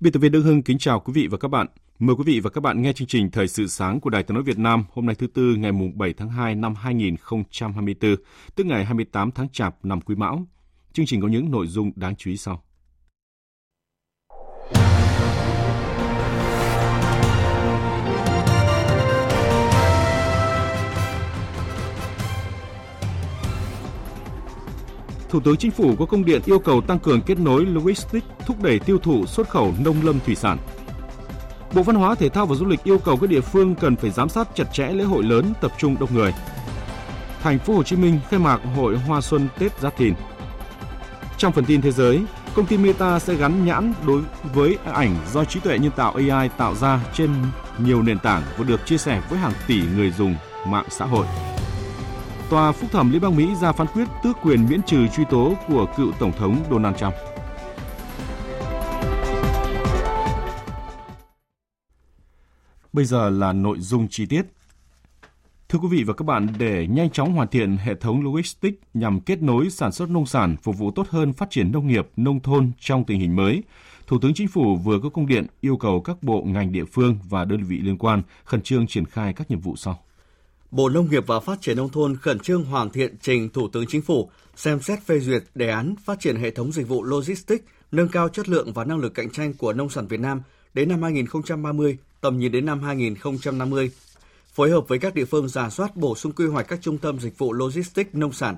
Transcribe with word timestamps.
Biên 0.00 0.12
tập 0.12 0.18
viên 0.18 0.32
Đức 0.32 0.42
Hưng 0.42 0.62
kính 0.62 0.78
chào 0.78 1.00
quý 1.00 1.12
vị 1.12 1.26
và 1.26 1.38
các 1.38 1.48
bạn. 1.48 1.66
Mời 1.98 2.16
quý 2.16 2.22
vị 2.26 2.40
và 2.40 2.50
các 2.50 2.60
bạn 2.60 2.82
nghe 2.82 2.92
chương 2.92 3.08
trình 3.08 3.30
Thời 3.30 3.48
sự 3.48 3.66
sáng 3.66 4.00
của 4.00 4.10
Đài 4.10 4.22
Tiếng 4.22 4.34
nói 4.34 4.42
Việt 4.42 4.58
Nam 4.58 4.84
hôm 4.92 5.06
nay 5.06 5.14
thứ 5.14 5.26
tư 5.26 5.54
ngày 5.58 5.72
mùng 5.72 5.98
7 5.98 6.12
tháng 6.12 6.28
2 6.28 6.54
năm 6.54 6.74
2024, 6.74 8.16
tức 8.54 8.66
ngày 8.66 8.84
28 8.84 9.30
tháng 9.30 9.48
Chạp 9.48 9.84
năm 9.84 10.00
Quý 10.00 10.14
Mão. 10.14 10.46
Chương 10.92 11.06
trình 11.06 11.20
có 11.20 11.28
những 11.28 11.50
nội 11.50 11.66
dung 11.66 11.92
đáng 11.96 12.16
chú 12.16 12.30
ý 12.30 12.36
sau. 12.36 12.62
Thủ 25.30 25.40
tướng 25.40 25.56
Chính 25.56 25.70
phủ 25.70 25.94
có 25.98 26.06
công 26.06 26.24
điện 26.24 26.42
yêu 26.44 26.58
cầu 26.58 26.80
tăng 26.80 26.98
cường 26.98 27.22
kết 27.22 27.38
nối 27.38 27.66
logistics, 27.66 28.26
thúc 28.46 28.62
đẩy 28.62 28.78
tiêu 28.78 28.98
thụ 28.98 29.26
xuất 29.26 29.48
khẩu 29.48 29.74
nông 29.84 29.96
lâm 30.02 30.20
thủy 30.26 30.34
sản. 30.34 30.58
Bộ 31.74 31.82
Văn 31.82 31.96
hóa 31.96 32.14
Thể 32.14 32.28
thao 32.28 32.46
và 32.46 32.54
Du 32.54 32.66
lịch 32.66 32.84
yêu 32.84 32.98
cầu 32.98 33.16
các 33.16 33.30
địa 33.30 33.40
phương 33.40 33.74
cần 33.74 33.96
phải 33.96 34.10
giám 34.10 34.28
sát 34.28 34.48
chặt 34.54 34.64
chẽ 34.72 34.88
lễ 34.88 35.04
hội 35.04 35.24
lớn 35.24 35.52
tập 35.60 35.72
trung 35.78 35.96
đông 36.00 36.14
người. 36.14 36.34
Thành 37.42 37.58
phố 37.58 37.74
Hồ 37.74 37.82
Chí 37.82 37.96
Minh 37.96 38.20
khai 38.30 38.40
mạc 38.40 38.60
hội 38.76 38.98
Hoa 38.98 39.20
Xuân 39.20 39.48
Tết 39.58 39.80
Giáp 39.80 39.96
Thìn. 39.96 40.14
Trong 41.38 41.52
phần 41.52 41.64
tin 41.64 41.80
thế 41.80 41.90
giới, 41.90 42.22
công 42.54 42.66
ty 42.66 42.78
Meta 42.78 43.18
sẽ 43.18 43.34
gắn 43.34 43.66
nhãn 43.66 43.94
đối 44.06 44.22
với 44.54 44.78
ảnh 44.92 45.16
do 45.32 45.44
trí 45.44 45.60
tuệ 45.60 45.78
nhân 45.78 45.92
tạo 45.96 46.14
AI 46.28 46.48
tạo 46.48 46.74
ra 46.74 47.00
trên 47.14 47.30
nhiều 47.78 48.02
nền 48.02 48.18
tảng 48.18 48.42
và 48.58 48.64
được 48.64 48.86
chia 48.86 48.98
sẻ 48.98 49.22
với 49.30 49.38
hàng 49.38 49.52
tỷ 49.66 49.82
người 49.96 50.10
dùng 50.10 50.34
mạng 50.66 50.86
xã 50.90 51.04
hội. 51.04 51.26
Tòa 52.50 52.72
phúc 52.72 52.90
thẩm 52.92 53.12
Liên 53.12 53.20
bang 53.20 53.36
Mỹ 53.36 53.54
ra 53.54 53.72
phán 53.72 53.86
quyết 53.86 54.04
tước 54.22 54.36
quyền 54.42 54.68
miễn 54.68 54.82
trừ 54.82 55.08
truy 55.08 55.24
tố 55.30 55.54
của 55.68 55.86
cựu 55.96 56.12
Tổng 56.12 56.32
thống 56.32 56.64
Donald 56.70 56.96
Trump. 56.96 57.14
Bây 62.92 63.04
giờ 63.04 63.30
là 63.30 63.52
nội 63.52 63.78
dung 63.80 64.08
chi 64.08 64.26
tiết. 64.26 64.42
Thưa 65.68 65.78
quý 65.78 65.88
vị 65.90 66.04
và 66.04 66.14
các 66.14 66.24
bạn, 66.24 66.46
để 66.58 66.86
nhanh 66.86 67.10
chóng 67.10 67.32
hoàn 67.32 67.48
thiện 67.48 67.76
hệ 67.76 67.94
thống 67.94 68.24
logistics 68.24 68.78
nhằm 68.94 69.20
kết 69.20 69.42
nối 69.42 69.70
sản 69.70 69.92
xuất 69.92 70.10
nông 70.10 70.26
sản 70.26 70.56
phục 70.62 70.78
vụ 70.78 70.90
tốt 70.90 71.06
hơn 71.10 71.32
phát 71.32 71.50
triển 71.50 71.72
nông 71.72 71.86
nghiệp, 71.86 72.08
nông 72.16 72.40
thôn 72.40 72.70
trong 72.80 73.04
tình 73.04 73.20
hình 73.20 73.36
mới, 73.36 73.62
Thủ 74.06 74.18
tướng 74.18 74.34
Chính 74.34 74.48
phủ 74.48 74.76
vừa 74.76 75.00
có 75.02 75.08
công 75.08 75.26
điện 75.26 75.46
yêu 75.60 75.76
cầu 75.76 76.00
các 76.00 76.22
bộ 76.22 76.42
ngành 76.46 76.72
địa 76.72 76.84
phương 76.84 77.18
và 77.28 77.44
đơn 77.44 77.62
vị 77.62 77.78
liên 77.78 77.98
quan 77.98 78.22
khẩn 78.44 78.62
trương 78.62 78.86
triển 78.86 79.04
khai 79.04 79.32
các 79.32 79.50
nhiệm 79.50 79.60
vụ 79.60 79.76
sau. 79.76 79.98
Bộ 80.70 80.88
Nông 80.88 81.10
nghiệp 81.10 81.26
và 81.26 81.40
Phát 81.40 81.60
triển 81.60 81.76
Nông 81.76 81.88
thôn 81.88 82.16
khẩn 82.16 82.38
trương 82.38 82.64
hoàn 82.64 82.90
thiện 82.90 83.16
trình 83.22 83.48
Thủ 83.48 83.68
tướng 83.68 83.86
Chính 83.86 84.02
phủ 84.02 84.30
xem 84.56 84.80
xét 84.80 85.02
phê 85.06 85.20
duyệt 85.20 85.44
đề 85.54 85.68
án 85.68 85.94
phát 86.04 86.20
triển 86.20 86.36
hệ 86.36 86.50
thống 86.50 86.72
dịch 86.72 86.88
vụ 86.88 87.02
logistics, 87.02 87.64
nâng 87.92 88.08
cao 88.08 88.28
chất 88.28 88.48
lượng 88.48 88.72
và 88.72 88.84
năng 88.84 88.98
lực 88.98 89.14
cạnh 89.14 89.30
tranh 89.30 89.54
của 89.54 89.72
nông 89.72 89.90
sản 89.90 90.06
Việt 90.06 90.20
Nam 90.20 90.42
đến 90.74 90.88
năm 90.88 91.02
2030, 91.02 91.98
tầm 92.20 92.38
nhìn 92.38 92.52
đến 92.52 92.66
năm 92.66 92.82
2050. 92.82 93.90
Phối 94.52 94.70
hợp 94.70 94.88
với 94.88 94.98
các 94.98 95.14
địa 95.14 95.24
phương 95.24 95.48
giả 95.48 95.70
soát 95.70 95.96
bổ 95.96 96.14
sung 96.14 96.32
quy 96.32 96.46
hoạch 96.46 96.68
các 96.68 96.78
trung 96.82 96.98
tâm 96.98 97.20
dịch 97.20 97.38
vụ 97.38 97.52
logistics 97.52 98.14
nông 98.14 98.32
sản. 98.32 98.56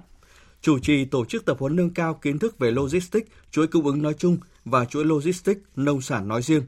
Chủ 0.60 0.78
trì 0.78 1.04
tổ 1.04 1.24
chức 1.24 1.44
tập 1.44 1.56
huấn 1.60 1.76
nâng 1.76 1.90
cao 1.90 2.14
kiến 2.14 2.38
thức 2.38 2.58
về 2.58 2.70
logistics, 2.70 3.28
chuỗi 3.50 3.66
cung 3.66 3.86
ứng 3.86 4.02
nói 4.02 4.14
chung 4.18 4.36
và 4.64 4.84
chuỗi 4.84 5.04
logistics 5.04 5.60
nông 5.76 6.00
sản 6.00 6.28
nói 6.28 6.42
riêng. 6.42 6.62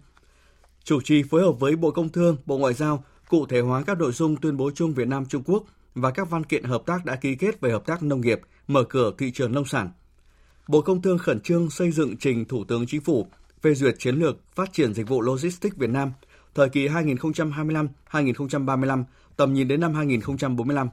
Chủ 0.84 1.00
trì 1.00 1.22
phối 1.22 1.43
hợp 1.43 1.53
với 1.53 1.76
Bộ 1.76 1.91
Công 1.91 2.09
Thương, 2.09 2.37
Bộ 2.47 2.59
Ngoại 2.59 2.75
giao 2.75 3.05
cụ 3.34 3.47
thể 3.47 3.61
hóa 3.61 3.83
các 3.87 3.99
nội 3.99 4.12
dung 4.12 4.37
tuyên 4.37 4.56
bố 4.56 4.71
chung 4.75 4.95
Việt 4.95 5.09
Nam 5.09 5.27
Trung 5.27 5.43
Quốc 5.47 5.65
và 5.95 6.11
các 6.11 6.31
văn 6.31 6.45
kiện 6.45 6.65
hợp 6.65 6.83
tác 6.87 7.05
đã 7.05 7.17
ký 7.17 7.34
kết 7.34 7.61
về 7.61 7.71
hợp 7.71 7.87
tác 7.87 8.03
nông 8.03 8.21
nghiệp, 8.21 8.41
mở 8.67 8.84
cửa 8.84 9.12
thị 9.19 9.31
trường 9.31 9.53
nông 9.53 9.65
sản. 9.65 9.91
Bộ 10.69 10.81
Công 10.81 11.03
Thương 11.03 11.19
khẩn 11.19 11.41
trương 11.41 11.71
xây 11.71 11.91
dựng 11.91 12.17
trình 12.17 12.44
Thủ 12.44 12.65
tướng 12.65 12.87
Chính 12.87 13.00
phủ 13.00 13.27
phê 13.62 13.75
duyệt 13.75 13.94
chiến 13.99 14.17
lược 14.17 14.37
phát 14.55 14.73
triển 14.73 14.94
dịch 14.94 15.09
vụ 15.09 15.21
logistics 15.21 15.77
Việt 15.77 15.91
Nam 15.91 16.12
thời 16.55 16.69
kỳ 16.69 16.89
2025-2035, 16.89 19.05
tầm 19.37 19.55
nhìn 19.55 19.69
đến 19.69 19.81
năm 19.81 19.94
2045. 19.94 20.89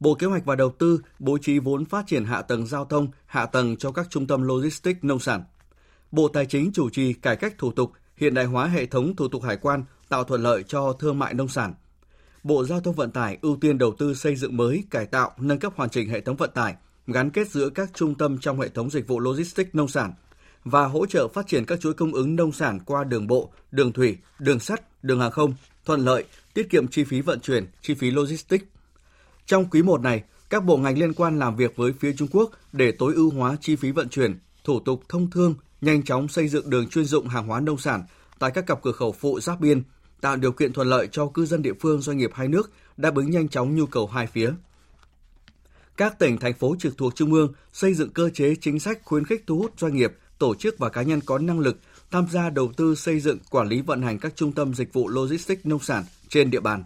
Bộ 0.00 0.14
Kế 0.14 0.26
hoạch 0.26 0.44
và 0.44 0.56
Đầu 0.56 0.70
tư 0.70 1.00
bố 1.18 1.38
trí 1.38 1.58
vốn 1.58 1.84
phát 1.84 2.06
triển 2.06 2.24
hạ 2.24 2.42
tầng 2.42 2.66
giao 2.66 2.84
thông, 2.84 3.08
hạ 3.26 3.46
tầng 3.46 3.76
cho 3.76 3.92
các 3.92 4.06
trung 4.10 4.26
tâm 4.26 4.42
logistics 4.42 5.04
nông 5.04 5.18
sản. 5.18 5.44
Bộ 6.10 6.28
Tài 6.28 6.46
chính 6.46 6.72
chủ 6.72 6.90
trì 6.90 7.12
cải 7.12 7.36
cách 7.36 7.54
thủ 7.58 7.72
tục, 7.72 7.92
hiện 8.16 8.34
đại 8.34 8.44
hóa 8.44 8.66
hệ 8.66 8.86
thống 8.86 9.16
thủ 9.16 9.28
tục 9.28 9.42
hải 9.42 9.56
quan, 9.56 9.84
tạo 10.08 10.24
thuận 10.24 10.42
lợi 10.42 10.62
cho 10.68 10.92
thương 10.92 11.18
mại 11.18 11.34
nông 11.34 11.48
sản. 11.48 11.74
Bộ 12.42 12.64
Giao 12.64 12.80
thông 12.80 12.94
Vận 12.94 13.10
tải 13.10 13.38
ưu 13.42 13.56
tiên 13.60 13.78
đầu 13.78 13.94
tư 13.98 14.14
xây 14.14 14.36
dựng 14.36 14.56
mới, 14.56 14.84
cải 14.90 15.06
tạo, 15.06 15.32
nâng 15.38 15.58
cấp 15.58 15.72
hoàn 15.76 15.90
chỉnh 15.90 16.08
hệ 16.08 16.20
thống 16.20 16.36
vận 16.36 16.50
tải, 16.54 16.74
gắn 17.06 17.30
kết 17.30 17.50
giữa 17.50 17.68
các 17.68 17.90
trung 17.94 18.14
tâm 18.14 18.38
trong 18.38 18.60
hệ 18.60 18.68
thống 18.68 18.90
dịch 18.90 19.08
vụ 19.08 19.20
logistics 19.20 19.74
nông 19.74 19.88
sản 19.88 20.12
và 20.64 20.86
hỗ 20.86 21.06
trợ 21.06 21.28
phát 21.28 21.46
triển 21.46 21.64
các 21.64 21.80
chuỗi 21.80 21.94
cung 21.94 22.12
ứng 22.12 22.36
nông 22.36 22.52
sản 22.52 22.78
qua 22.86 23.04
đường 23.04 23.26
bộ, 23.26 23.50
đường 23.70 23.92
thủy, 23.92 24.16
đường 24.38 24.60
sắt, 24.60 25.04
đường 25.04 25.20
hàng 25.20 25.30
không, 25.30 25.54
thuận 25.84 26.00
lợi, 26.00 26.24
tiết 26.54 26.70
kiệm 26.70 26.88
chi 26.88 27.04
phí 27.04 27.20
vận 27.20 27.40
chuyển, 27.40 27.66
chi 27.82 27.94
phí 27.94 28.10
logistics. 28.10 28.64
Trong 29.46 29.64
quý 29.70 29.82
1 29.82 30.00
này, 30.00 30.22
các 30.50 30.64
bộ 30.64 30.76
ngành 30.76 30.98
liên 30.98 31.14
quan 31.14 31.38
làm 31.38 31.56
việc 31.56 31.76
với 31.76 31.92
phía 32.00 32.12
Trung 32.12 32.28
Quốc 32.32 32.50
để 32.72 32.92
tối 32.92 33.14
ưu 33.14 33.30
hóa 33.30 33.56
chi 33.60 33.76
phí 33.76 33.90
vận 33.90 34.08
chuyển, 34.08 34.38
thủ 34.64 34.80
tục 34.80 35.02
thông 35.08 35.30
thương, 35.30 35.54
nhanh 35.80 36.02
chóng 36.02 36.28
xây 36.28 36.48
dựng 36.48 36.70
đường 36.70 36.88
chuyên 36.88 37.04
dụng 37.04 37.28
hàng 37.28 37.46
hóa 37.46 37.60
nông 37.60 37.78
sản 37.78 38.04
tại 38.38 38.50
các 38.50 38.66
cặp 38.66 38.82
cửa 38.82 38.92
khẩu 38.92 39.12
phụ 39.12 39.40
giáp 39.40 39.60
biên, 39.60 39.82
tạo 40.20 40.36
điều 40.36 40.52
kiện 40.52 40.72
thuận 40.72 40.88
lợi 40.88 41.08
cho 41.12 41.26
cư 41.26 41.46
dân 41.46 41.62
địa 41.62 41.72
phương 41.80 42.00
doanh 42.00 42.18
nghiệp 42.18 42.30
hai 42.34 42.48
nước 42.48 42.70
đáp 42.96 43.14
ứng 43.14 43.30
nhanh 43.30 43.48
chóng 43.48 43.76
nhu 43.76 43.86
cầu 43.86 44.06
hai 44.06 44.26
phía. 44.26 44.52
Các 45.96 46.18
tỉnh, 46.18 46.38
thành 46.38 46.54
phố 46.54 46.76
trực 46.78 46.98
thuộc 46.98 47.14
Trung 47.14 47.32
ương 47.32 47.52
xây 47.72 47.94
dựng 47.94 48.10
cơ 48.10 48.30
chế 48.30 48.54
chính 48.60 48.80
sách 48.80 49.00
khuyến 49.04 49.24
khích 49.24 49.44
thu 49.46 49.58
hút 49.58 49.72
doanh 49.78 49.96
nghiệp, 49.96 50.12
tổ 50.38 50.54
chức 50.54 50.78
và 50.78 50.88
cá 50.88 51.02
nhân 51.02 51.20
có 51.20 51.38
năng 51.38 51.60
lực 51.60 51.76
tham 52.10 52.26
gia 52.32 52.50
đầu 52.50 52.72
tư 52.76 52.94
xây 52.94 53.20
dựng 53.20 53.38
quản 53.50 53.68
lý 53.68 53.80
vận 53.80 54.02
hành 54.02 54.18
các 54.18 54.36
trung 54.36 54.52
tâm 54.52 54.74
dịch 54.74 54.92
vụ 54.92 55.08
logistics 55.08 55.66
nông 55.66 55.80
sản 55.80 56.04
trên 56.28 56.50
địa 56.50 56.60
bàn. 56.60 56.84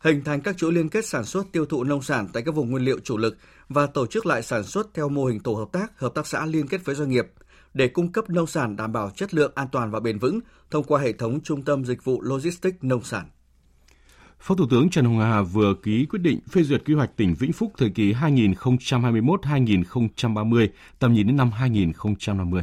Hình 0.00 0.24
thành 0.24 0.40
các 0.40 0.56
chuỗi 0.56 0.72
liên 0.72 0.88
kết 0.88 1.06
sản 1.06 1.24
xuất 1.24 1.46
tiêu 1.52 1.66
thụ 1.66 1.84
nông 1.84 2.02
sản 2.02 2.28
tại 2.32 2.42
các 2.42 2.54
vùng 2.54 2.70
nguyên 2.70 2.84
liệu 2.84 2.98
chủ 3.04 3.16
lực 3.16 3.36
và 3.68 3.86
tổ 3.86 4.06
chức 4.06 4.26
lại 4.26 4.42
sản 4.42 4.64
xuất 4.64 4.94
theo 4.94 5.08
mô 5.08 5.24
hình 5.24 5.40
tổ 5.40 5.54
hợp 5.54 5.68
tác, 5.72 5.98
hợp 5.98 6.14
tác 6.14 6.26
xã 6.26 6.46
liên 6.46 6.68
kết 6.68 6.84
với 6.84 6.94
doanh 6.94 7.10
nghiệp– 7.10 7.26
để 7.74 7.88
cung 7.88 8.12
cấp 8.12 8.30
nông 8.30 8.46
sản 8.46 8.76
đảm 8.76 8.92
bảo 8.92 9.10
chất 9.10 9.34
lượng 9.34 9.52
an 9.54 9.68
toàn 9.72 9.90
và 9.90 10.00
bền 10.00 10.18
vững 10.18 10.40
thông 10.70 10.84
qua 10.84 11.00
hệ 11.00 11.12
thống 11.12 11.40
trung 11.40 11.62
tâm 11.62 11.84
dịch 11.84 12.04
vụ 12.04 12.22
logistics 12.22 12.78
nông 12.82 13.02
sản. 13.02 13.26
Phó 14.40 14.54
Thủ 14.54 14.66
tướng 14.70 14.90
Trần 14.90 15.04
Hồng 15.04 15.18
Hà 15.18 15.42
vừa 15.42 15.74
ký 15.82 16.06
quyết 16.10 16.18
định 16.22 16.40
phê 16.50 16.62
duyệt 16.62 16.82
quy 16.86 16.94
hoạch 16.94 17.16
tỉnh 17.16 17.34
Vĩnh 17.34 17.52
Phúc 17.52 17.72
thời 17.78 17.90
kỳ 17.90 18.12
2021-2030, 18.12 20.68
tầm 20.98 21.14
nhìn 21.14 21.26
đến 21.26 21.36
năm 21.36 21.50
2050. 21.50 22.62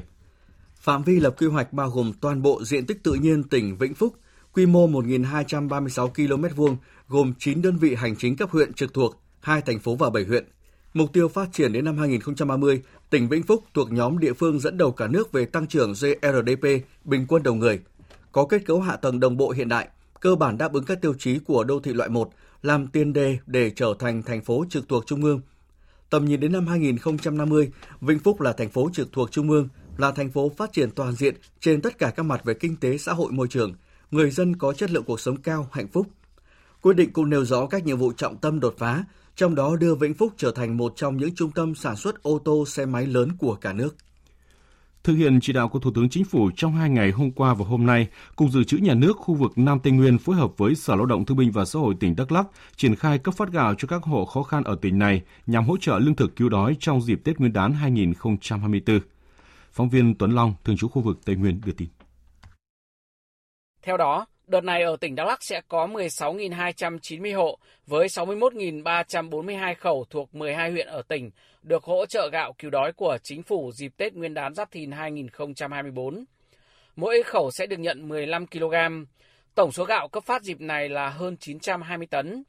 Phạm 0.75 1.03
vi 1.03 1.19
lập 1.19 1.35
quy 1.37 1.47
hoạch 1.47 1.73
bao 1.73 1.89
gồm 1.89 2.13
toàn 2.21 2.41
bộ 2.41 2.63
diện 2.63 2.85
tích 2.85 3.03
tự 3.03 3.13
nhiên 3.13 3.43
tỉnh 3.43 3.77
Vĩnh 3.77 3.93
Phúc, 3.93 4.15
quy 4.53 4.65
mô 4.65 4.87
1.236 4.87 6.07
km 6.07 6.45
vuông, 6.55 6.77
gồm 7.07 7.33
9 7.39 7.61
đơn 7.61 7.77
vị 7.77 7.95
hành 7.95 8.15
chính 8.15 8.35
cấp 8.35 8.49
huyện 8.51 8.73
trực 8.73 8.93
thuộc, 8.93 9.21
2 9.39 9.61
thành 9.61 9.79
phố 9.79 9.95
và 9.95 10.09
7 10.09 10.23
huyện– 10.23 10.45
Mục 10.93 11.13
tiêu 11.13 11.27
phát 11.27 11.49
triển 11.53 11.73
đến 11.73 11.85
năm 11.85 11.97
2030, 11.97 12.81
tỉnh 13.11 13.29
Vĩnh 13.29 13.43
Phúc 13.43 13.63
thuộc 13.73 13.91
nhóm 13.91 14.19
địa 14.19 14.33
phương 14.33 14.59
dẫn 14.59 14.77
đầu 14.77 14.91
cả 14.91 15.07
nước 15.07 15.31
về 15.31 15.45
tăng 15.45 15.67
trưởng 15.67 15.93
GRDP 15.93 16.67
bình 17.03 17.25
quân 17.27 17.43
đầu 17.43 17.53
người, 17.53 17.79
có 18.31 18.45
kết 18.45 18.65
cấu 18.65 18.81
hạ 18.81 18.95
tầng 18.95 19.19
đồng 19.19 19.37
bộ 19.37 19.49
hiện 19.49 19.69
đại, 19.69 19.87
cơ 20.19 20.35
bản 20.35 20.57
đáp 20.57 20.73
ứng 20.73 20.85
các 20.85 21.01
tiêu 21.01 21.13
chí 21.19 21.39
của 21.39 21.63
đô 21.63 21.79
thị 21.79 21.93
loại 21.93 22.09
1, 22.09 22.29
làm 22.61 22.87
tiền 22.87 23.13
đề 23.13 23.37
để 23.45 23.69
trở 23.69 23.93
thành 23.99 24.23
thành 24.23 24.41
phố 24.41 24.65
trực 24.69 24.89
thuộc 24.89 25.05
trung 25.05 25.23
ương. 25.23 25.41
Tầm 26.09 26.25
nhìn 26.25 26.39
đến 26.39 26.51
năm 26.51 26.67
2050, 26.67 27.71
Vĩnh 28.01 28.19
Phúc 28.19 28.41
là 28.41 28.53
thành 28.53 28.69
phố 28.69 28.89
trực 28.93 29.11
thuộc 29.11 29.31
trung 29.31 29.49
ương, 29.49 29.69
là 29.97 30.11
thành 30.11 30.31
phố 30.31 30.51
phát 30.57 30.73
triển 30.73 30.91
toàn 30.91 31.13
diện 31.13 31.35
trên 31.59 31.81
tất 31.81 31.97
cả 31.97 32.13
các 32.15 32.23
mặt 32.23 32.41
về 32.45 32.53
kinh 32.53 32.75
tế, 32.75 32.97
xã 32.97 33.13
hội, 33.13 33.31
môi 33.31 33.47
trường, 33.47 33.73
người 34.11 34.31
dân 34.31 34.55
có 34.55 34.73
chất 34.73 34.91
lượng 34.91 35.03
cuộc 35.03 35.19
sống 35.19 35.37
cao, 35.37 35.67
hạnh 35.71 35.87
phúc. 35.87 36.07
Quyết 36.81 36.95
định 36.95 37.13
cũng 37.13 37.29
nêu 37.29 37.45
rõ 37.45 37.67
các 37.67 37.85
nhiệm 37.85 37.97
vụ 37.97 38.13
trọng 38.13 38.37
tâm 38.37 38.59
đột 38.59 38.75
phá 38.77 39.03
trong 39.41 39.55
đó 39.55 39.75
đưa 39.75 39.95
Vĩnh 39.95 40.13
Phúc 40.13 40.33
trở 40.37 40.51
thành 40.51 40.77
một 40.77 40.93
trong 40.95 41.17
những 41.17 41.35
trung 41.35 41.51
tâm 41.51 41.75
sản 41.75 41.95
xuất 41.95 42.23
ô 42.23 42.39
tô 42.45 42.65
xe 42.65 42.85
máy 42.85 43.07
lớn 43.07 43.29
của 43.39 43.55
cả 43.55 43.73
nước. 43.73 43.95
Thực 45.03 45.15
hiện 45.15 45.39
chỉ 45.41 45.53
đạo 45.53 45.69
của 45.69 45.79
Thủ 45.79 45.91
tướng 45.95 46.09
Chính 46.09 46.25
phủ 46.25 46.49
trong 46.55 46.75
hai 46.75 46.89
ngày 46.89 47.11
hôm 47.11 47.31
qua 47.31 47.53
và 47.53 47.65
hôm 47.65 47.85
nay, 47.85 48.07
Cục 48.35 48.49
Dự 48.49 48.63
trữ 48.63 48.77
Nhà 48.77 48.93
nước 48.93 49.17
khu 49.17 49.35
vực 49.35 49.51
Nam 49.55 49.79
Tây 49.79 49.93
Nguyên 49.93 50.17
phối 50.17 50.35
hợp 50.35 50.57
với 50.57 50.75
Sở 50.75 50.95
Lao 50.95 51.05
động 51.05 51.25
Thương 51.25 51.37
binh 51.37 51.51
và 51.51 51.65
Xã 51.65 51.79
hội 51.79 51.95
tỉnh 51.99 52.15
Đắk 52.15 52.31
Lắk 52.31 52.47
triển 52.75 52.95
khai 52.95 53.17
cấp 53.17 53.35
phát 53.35 53.51
gạo 53.51 53.75
cho 53.77 53.87
các 53.87 54.03
hộ 54.03 54.25
khó 54.25 54.43
khăn 54.43 54.63
ở 54.63 54.75
tỉnh 54.81 54.99
này 54.99 55.21
nhằm 55.47 55.65
hỗ 55.65 55.77
trợ 55.77 55.99
lương 55.99 56.15
thực 56.15 56.35
cứu 56.35 56.49
đói 56.49 56.77
trong 56.79 57.01
dịp 57.01 57.21
Tết 57.23 57.39
Nguyên 57.39 57.53
đán 57.53 57.73
2024. 57.73 58.99
Phóng 59.71 59.89
viên 59.89 60.15
Tuấn 60.15 60.31
Long, 60.31 60.53
thường 60.63 60.77
trú 60.77 60.87
khu 60.87 61.01
vực 61.01 61.19
Tây 61.25 61.35
Nguyên 61.35 61.61
đưa 61.65 61.71
tin. 61.71 61.87
Theo 63.83 63.97
đó, 63.97 64.25
đợt 64.51 64.63
này 64.63 64.83
ở 64.83 64.97
tỉnh 65.01 65.15
Đắk 65.15 65.27
Lắk 65.27 65.43
sẽ 65.43 65.61
có 65.67 65.87
16.290 65.87 67.37
hộ 67.37 67.57
với 67.87 68.07
61.342 68.07 69.75
khẩu 69.75 70.05
thuộc 70.09 70.35
12 70.35 70.71
huyện 70.71 70.87
ở 70.87 71.01
tỉnh 71.07 71.31
được 71.61 71.83
hỗ 71.83 72.05
trợ 72.05 72.29
gạo 72.31 72.53
cứu 72.53 72.71
đói 72.71 72.93
của 72.93 73.17
chính 73.23 73.43
phủ 73.43 73.71
dịp 73.71 73.91
Tết 73.97 74.13
Nguyên 74.13 74.33
đán 74.33 74.53
Giáp 74.53 74.71
Thìn 74.71 74.91
2024. 74.91 76.25
Mỗi 76.95 77.23
khẩu 77.23 77.51
sẽ 77.51 77.65
được 77.65 77.79
nhận 77.79 78.07
15 78.09 78.47
kg. 78.47 78.75
Tổng 79.55 79.71
số 79.71 79.85
gạo 79.85 80.07
cấp 80.07 80.23
phát 80.23 80.41
dịp 80.41 80.61
này 80.61 80.89
là 80.89 81.09
hơn 81.09 81.37
920 81.37 82.07
tấn. 82.07 82.43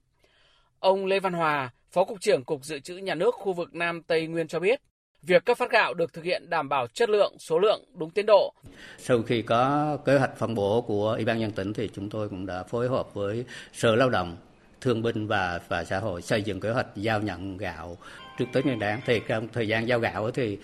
Ông 0.79 1.07
Lê 1.07 1.21
Văn 1.21 1.33
Hòa, 1.33 1.71
Phó 1.91 2.05
Cục 2.05 2.21
trưởng 2.21 2.45
Cục 2.45 2.65
Dự 2.65 2.79
trữ 2.79 2.97
Nhà 2.97 3.15
nước 3.15 3.35
khu 3.35 3.53
vực 3.53 3.75
Nam 3.75 4.03
Tây 4.03 4.27
Nguyên 4.27 4.49
cho 4.49 4.61
biết, 4.61 4.81
việc 5.23 5.45
cấp 5.45 5.59
phát 5.59 5.71
gạo 5.71 5.95
được 5.95 6.13
thực 6.13 6.25
hiện 6.25 6.51
đảm 6.51 6.69
bảo 6.69 6.87
chất 6.87 7.11
lượng, 7.11 7.35
số 7.39 7.59
lượng, 7.59 7.85
đúng 7.95 8.11
tiến 8.11 8.27
độ. 8.27 8.55
Sau 8.99 9.23
khi 9.23 9.43
có 9.43 9.97
kế 10.05 10.19
hoạch 10.19 10.37
phân 10.39 10.55
bổ 10.55 10.81
của 10.81 11.13
Ủy 11.13 11.25
ban 11.25 11.39
nhân 11.39 11.51
tỉnh 11.51 11.73
thì 11.73 11.91
chúng 11.95 12.11
tôi 12.11 12.29
cũng 12.29 12.47
đã 12.47 12.63
phối 12.63 12.89
hợp 12.89 13.15
với 13.15 13.45
Sở 13.73 13.97
Lao 13.97 14.11
động, 14.11 14.37
Thương 14.81 15.03
binh 15.03 15.27
và 15.27 15.61
và 15.69 15.85
Xã 15.85 15.99
hội 15.99 16.23
xây 16.23 16.43
dựng 16.43 16.61
kế 16.61 16.71
hoạch 16.71 16.87
giao 16.97 17.21
nhận 17.21 17.57
gạo 17.57 17.97
trước 18.39 18.45
Tết 18.53 18.67
Nguyên 18.67 18.79
đán 18.79 19.01
thì 19.07 19.21
trong 19.29 19.49
thời 19.49 19.69
gian 19.69 19.89
giao 19.89 19.99
gạo 19.99 20.31
thì 20.31 20.59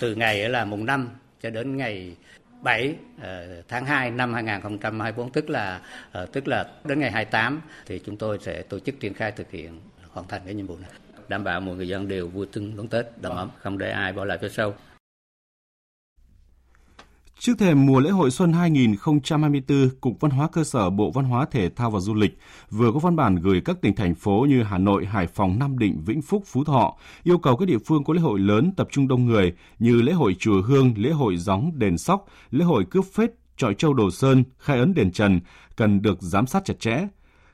từ 0.00 0.14
ngày 0.14 0.48
là 0.48 0.64
mùng 0.64 0.86
5 0.86 1.10
cho 1.42 1.50
đến 1.50 1.76
ngày 1.76 2.16
7 2.62 2.94
ờ, 3.22 3.62
tháng 3.68 3.86
2 3.86 4.10
năm 4.10 4.34
2024 4.34 5.30
tức 5.30 5.50
là 5.50 5.80
ờ, 6.12 6.26
tức 6.26 6.48
là 6.48 6.66
đến 6.84 7.00
ngày 7.00 7.10
28 7.10 7.60
thì 7.86 8.00
chúng 8.06 8.16
tôi 8.16 8.38
sẽ 8.42 8.62
tổ 8.62 8.78
chức 8.78 9.00
triển 9.00 9.14
khai 9.14 9.32
thực 9.32 9.50
hiện 9.50 9.80
hoàn 10.10 10.28
thành 10.28 10.42
cái 10.44 10.54
nhiệm 10.54 10.66
vụ 10.66 10.76
này 10.76 10.90
đảm 11.28 11.44
bảo 11.44 11.60
mọi 11.60 11.76
người 11.76 11.88
dân 11.88 12.08
đều 12.08 12.28
vui 12.28 12.46
tưng 12.52 12.76
đón 12.76 12.88
Tết 12.88 13.06
đầm 13.20 13.36
ấm 13.36 13.50
không 13.58 13.78
để 13.78 13.90
ai 13.90 14.12
bỏ 14.12 14.24
lại 14.24 14.38
phía 14.40 14.48
sau. 14.48 14.74
Trước 17.38 17.52
thềm 17.58 17.86
mùa 17.86 18.00
lễ 18.00 18.10
hội 18.10 18.30
xuân 18.30 18.52
2024, 18.52 19.88
Cục 20.00 20.20
Văn 20.20 20.30
hóa 20.30 20.48
Cơ 20.52 20.64
sở 20.64 20.90
Bộ 20.90 21.10
Văn 21.10 21.24
hóa 21.24 21.46
Thể 21.50 21.68
thao 21.68 21.90
và 21.90 22.00
Du 22.00 22.14
lịch 22.14 22.38
vừa 22.70 22.92
có 22.92 22.98
văn 22.98 23.16
bản 23.16 23.36
gửi 23.36 23.60
các 23.64 23.80
tỉnh 23.80 23.96
thành 23.96 24.14
phố 24.14 24.46
như 24.48 24.62
Hà 24.62 24.78
Nội, 24.78 25.06
Hải 25.06 25.26
Phòng, 25.26 25.58
Nam 25.58 25.78
Định, 25.78 26.02
Vĩnh 26.04 26.22
Phúc, 26.22 26.42
Phú 26.46 26.64
Thọ 26.64 26.96
yêu 27.22 27.38
cầu 27.38 27.56
các 27.56 27.68
địa 27.68 27.78
phương 27.86 28.04
có 28.04 28.14
lễ 28.14 28.20
hội 28.20 28.38
lớn 28.38 28.72
tập 28.76 28.88
trung 28.90 29.08
đông 29.08 29.26
người 29.26 29.52
như 29.78 30.02
lễ 30.02 30.12
hội 30.12 30.36
chùa 30.38 30.62
Hương, 30.62 30.94
lễ 30.96 31.10
hội 31.10 31.36
gióng 31.36 31.70
đền 31.74 31.98
Sóc, 31.98 32.26
lễ 32.50 32.64
hội 32.64 32.84
cướp 32.90 33.04
phết, 33.14 33.30
trọi 33.56 33.74
châu 33.74 33.94
Đồ 33.94 34.10
Sơn, 34.10 34.44
khai 34.58 34.78
ấn 34.78 34.94
đền 34.94 35.12
Trần 35.12 35.40
cần 35.76 36.02
được 36.02 36.22
giám 36.22 36.46
sát 36.46 36.64
chặt 36.64 36.80
chẽ, 36.80 37.06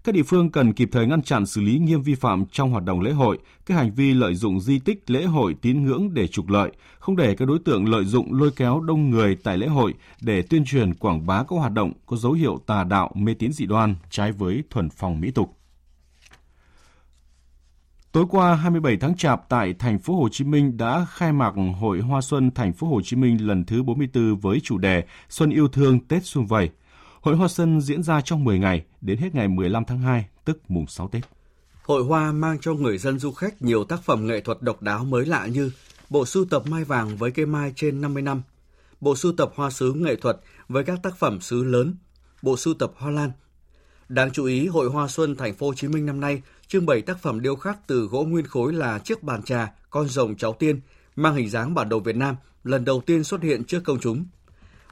các 0.05 0.15
địa 0.15 0.23
phương 0.23 0.51
cần 0.51 0.73
kịp 0.73 0.89
thời 0.93 1.07
ngăn 1.07 1.23
chặn 1.23 1.47
xử 1.47 1.61
lý 1.61 1.79
nghiêm 1.79 2.03
vi 2.03 2.15
phạm 2.15 2.47
trong 2.53 2.71
hoạt 2.71 2.85
động 2.85 3.01
lễ 3.01 3.13
hội, 3.13 3.39
các 3.67 3.75
hành 3.75 3.95
vi 3.95 4.15
lợi 4.15 4.35
dụng 4.35 4.61
di 4.61 4.79
tích 4.79 5.11
lễ 5.11 5.25
hội 5.25 5.55
tín 5.63 5.85
ngưỡng 5.85 6.15
để 6.15 6.27
trục 6.27 6.49
lợi, 6.49 6.73
không 6.99 7.17
để 7.17 7.35
các 7.35 7.49
đối 7.49 7.59
tượng 7.59 7.89
lợi 7.89 8.05
dụng 8.05 8.35
lôi 8.35 8.51
kéo 8.57 8.81
đông 8.81 9.11
người 9.11 9.37
tại 9.45 9.59
lễ 9.59 9.67
hội 9.67 9.95
để 10.21 10.43
tuyên 10.43 10.65
truyền 10.65 10.95
quảng 10.95 11.27
bá 11.27 11.43
các 11.43 11.57
hoạt 11.57 11.73
động 11.73 11.93
có 12.07 12.17
dấu 12.17 12.33
hiệu 12.33 12.59
tà 12.67 12.85
đạo, 12.85 13.11
mê 13.15 13.35
tín 13.35 13.53
dị 13.53 13.67
đoan 13.67 13.95
trái 14.11 14.33
với 14.33 14.63
thuần 14.71 14.89
phong 14.91 15.21
mỹ 15.21 15.31
tục. 15.31 15.59
Tối 18.13 18.25
qua 18.31 18.55
27 18.55 18.97
tháng 18.97 19.17
Chạp 19.17 19.49
tại 19.49 19.75
thành 19.79 19.99
phố 19.99 20.17
Hồ 20.17 20.29
Chí 20.29 20.45
Minh 20.45 20.77
đã 20.77 21.07
khai 21.11 21.33
mạc 21.33 21.55
Hội 21.81 22.01
Hoa 22.01 22.21
Xuân 22.21 22.51
thành 22.51 22.73
phố 22.73 22.87
Hồ 22.87 23.01
Chí 23.03 23.17
Minh 23.17 23.47
lần 23.47 23.65
thứ 23.65 23.83
44 23.83 24.37
với 24.37 24.61
chủ 24.61 24.79
đề 24.79 25.05
Xuân 25.29 25.51
yêu 25.51 25.69
thương 25.69 26.01
Tết 26.01 26.25
xuân 26.25 26.47
vầy. 26.47 26.71
Hội 27.21 27.37
Hoa 27.37 27.49
Xuân 27.49 27.81
diễn 27.81 28.03
ra 28.03 28.21
trong 28.21 28.45
10 28.45 28.59
ngày, 28.59 28.85
đến 29.01 29.19
hết 29.19 29.35
ngày 29.35 29.49
15 29.49 29.85
tháng 29.85 29.99
2, 29.99 30.27
tức 30.45 30.59
mùng 30.69 30.87
6 30.87 31.09
Tết. 31.09 31.23
Hội 31.83 32.03
Hoa 32.03 32.33
mang 32.33 32.59
cho 32.61 32.75
người 32.75 32.99
dân 32.99 33.19
du 33.19 33.33
khách 33.33 33.63
nhiều 33.63 33.85
tác 33.85 34.03
phẩm 34.03 34.27
nghệ 34.27 34.41
thuật 34.41 34.63
độc 34.63 34.83
đáo 34.83 35.05
mới 35.05 35.27
lạ 35.27 35.47
như 35.47 35.71
bộ 36.11 36.27
sưu 36.27 36.45
tập 36.45 36.63
mai 36.67 36.85
vàng 36.85 37.17
với 37.17 37.31
cây 37.31 37.47
mai 37.47 37.73
trên 37.77 38.01
50 38.01 38.23
năm, 38.23 38.43
bộ 39.01 39.17
sưu 39.17 39.33
tập 39.33 39.53
hoa 39.55 39.71
sứ 39.71 39.93
nghệ 39.93 40.17
thuật 40.17 40.41
với 40.69 40.85
các 40.85 40.99
tác 41.03 41.17
phẩm 41.17 41.41
sứ 41.41 41.65
lớn, 41.65 41.95
bộ 42.43 42.57
sưu 42.57 42.75
tập 42.75 42.93
hoa 42.97 43.11
lan. 43.11 43.31
Đáng 44.09 44.31
chú 44.31 44.45
ý, 44.45 44.67
Hội 44.67 44.89
Hoa 44.89 45.09
Xuân 45.09 45.37
Thành 45.37 45.55
phố 45.55 45.67
Hồ 45.67 45.75
Chí 45.75 45.89
Minh 45.89 46.07
năm 46.07 46.21
nay 46.21 46.43
trưng 46.67 46.87
bày 46.87 47.01
tác 47.01 47.23
phẩm 47.23 47.41
điêu 47.41 47.57
khắc 47.57 47.87
từ 47.87 48.07
gỗ 48.07 48.25
nguyên 48.25 48.47
khối 48.47 48.73
là 48.73 48.99
chiếc 48.99 49.23
bàn 49.23 49.43
trà, 49.43 49.73
con 49.91 50.09
rồng 50.09 50.37
cháu 50.37 50.53
tiên, 50.53 50.81
mang 51.17 51.35
hình 51.35 51.49
dáng 51.49 51.75
bản 51.75 51.89
đồ 51.89 52.01
Việt 52.01 52.17
Nam, 52.17 52.37
lần 52.65 52.85
đầu 52.85 53.03
tiên 53.07 53.25
xuất 53.25 53.43
hiện 53.43 53.65
trước 53.65 53.81
công 53.85 54.01
chúng. 54.01 54.25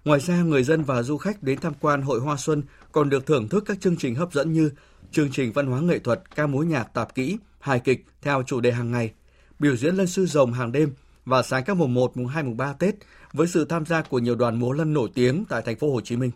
Ngoài 0.06 0.20
ra, 0.20 0.42
người 0.42 0.62
dân 0.62 0.82
và 0.82 1.02
du 1.02 1.16
khách 1.16 1.42
đến 1.42 1.58
tham 1.60 1.72
quan 1.80 2.02
Hội 2.02 2.20
Hoa 2.20 2.36
Xuân 2.36 2.62
còn 2.92 3.10
được 3.10 3.26
thưởng 3.26 3.48
thức 3.48 3.64
các 3.66 3.80
chương 3.80 3.96
trình 3.96 4.14
hấp 4.14 4.32
dẫn 4.32 4.52
như 4.52 4.70
chương 5.10 5.30
trình 5.32 5.52
văn 5.52 5.66
hóa 5.66 5.80
nghệ 5.80 5.98
thuật, 5.98 6.36
ca 6.36 6.46
mối 6.46 6.66
nhạc 6.66 6.94
tạp 6.94 7.14
kỹ, 7.14 7.38
hài 7.60 7.80
kịch 7.80 8.06
theo 8.22 8.42
chủ 8.46 8.60
đề 8.60 8.72
hàng 8.72 8.90
ngày, 8.90 9.12
biểu 9.58 9.76
diễn 9.76 9.94
lân 9.94 10.06
sư 10.06 10.26
rồng 10.26 10.52
hàng 10.52 10.72
đêm 10.72 10.94
và 11.24 11.42
sáng 11.42 11.64
các 11.64 11.76
mùng 11.76 11.94
1, 11.94 12.16
mùng 12.16 12.26
2, 12.26 12.42
mùng 12.42 12.56
3 12.56 12.72
Tết 12.72 12.94
với 13.32 13.46
sự 13.46 13.64
tham 13.64 13.86
gia 13.86 14.02
của 14.02 14.18
nhiều 14.18 14.34
đoàn 14.34 14.60
múa 14.60 14.72
lân 14.72 14.92
nổi 14.92 15.08
tiếng 15.14 15.44
tại 15.48 15.62
thành 15.62 15.76
phố 15.76 15.92
Hồ 15.92 16.00
Chí 16.00 16.16
Minh. 16.16 16.30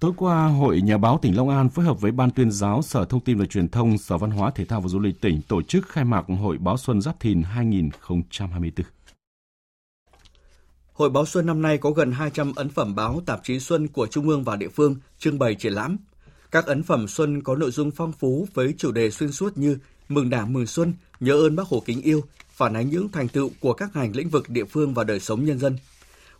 Tối 0.00 0.12
qua, 0.16 0.46
Hội 0.46 0.80
Nhà 0.80 0.98
báo 0.98 1.18
tỉnh 1.22 1.36
Long 1.36 1.48
An 1.48 1.68
phối 1.68 1.84
hợp 1.84 2.00
với 2.00 2.12
Ban 2.12 2.30
tuyên 2.30 2.50
giáo 2.50 2.82
Sở 2.82 3.04
Thông 3.04 3.20
tin 3.20 3.38
và 3.38 3.46
Truyền 3.46 3.68
thông, 3.68 3.98
Sở 3.98 4.18
Văn 4.18 4.30
hóa 4.30 4.50
Thể 4.54 4.64
thao 4.64 4.80
và 4.80 4.88
Du 4.88 4.98
lịch 4.98 5.20
tỉnh 5.20 5.42
tổ 5.48 5.62
chức 5.62 5.88
khai 5.88 6.04
mạc 6.04 6.24
Hội 6.40 6.58
Báo 6.58 6.76
Xuân 6.76 7.00
Giáp 7.00 7.20
Thìn 7.20 7.42
2024. 7.42 8.97
Hội 10.98 11.10
báo 11.10 11.26
Xuân 11.26 11.46
năm 11.46 11.62
nay 11.62 11.78
có 11.78 11.90
gần 11.90 12.12
200 12.12 12.52
ấn 12.56 12.68
phẩm 12.68 12.94
báo 12.94 13.22
tạp 13.26 13.40
chí 13.44 13.60
Xuân 13.60 13.88
của 13.88 14.06
Trung 14.06 14.28
ương 14.28 14.44
và 14.44 14.56
địa 14.56 14.68
phương 14.68 14.96
trưng 15.18 15.38
bày 15.38 15.54
triển 15.54 15.72
lãm. 15.72 15.96
Các 16.50 16.66
ấn 16.66 16.82
phẩm 16.82 17.08
Xuân 17.08 17.42
có 17.42 17.56
nội 17.56 17.70
dung 17.70 17.90
phong 17.90 18.12
phú 18.12 18.48
với 18.54 18.74
chủ 18.78 18.92
đề 18.92 19.10
xuyên 19.10 19.32
suốt 19.32 19.58
như 19.58 19.78
Mừng 20.08 20.30
Đảng 20.30 20.52
mừng 20.52 20.66
Xuân, 20.66 20.94
nhớ 21.20 21.32
ơn 21.32 21.56
Bác 21.56 21.66
Hồ 21.66 21.82
kính 21.86 22.02
yêu, 22.02 22.22
phản 22.50 22.74
ánh 22.76 22.90
những 22.90 23.08
thành 23.08 23.28
tựu 23.28 23.50
của 23.60 23.72
các 23.72 23.96
ngành 23.96 24.16
lĩnh 24.16 24.28
vực 24.28 24.50
địa 24.50 24.64
phương 24.64 24.94
và 24.94 25.04
đời 25.04 25.20
sống 25.20 25.44
nhân 25.44 25.58
dân. 25.58 25.78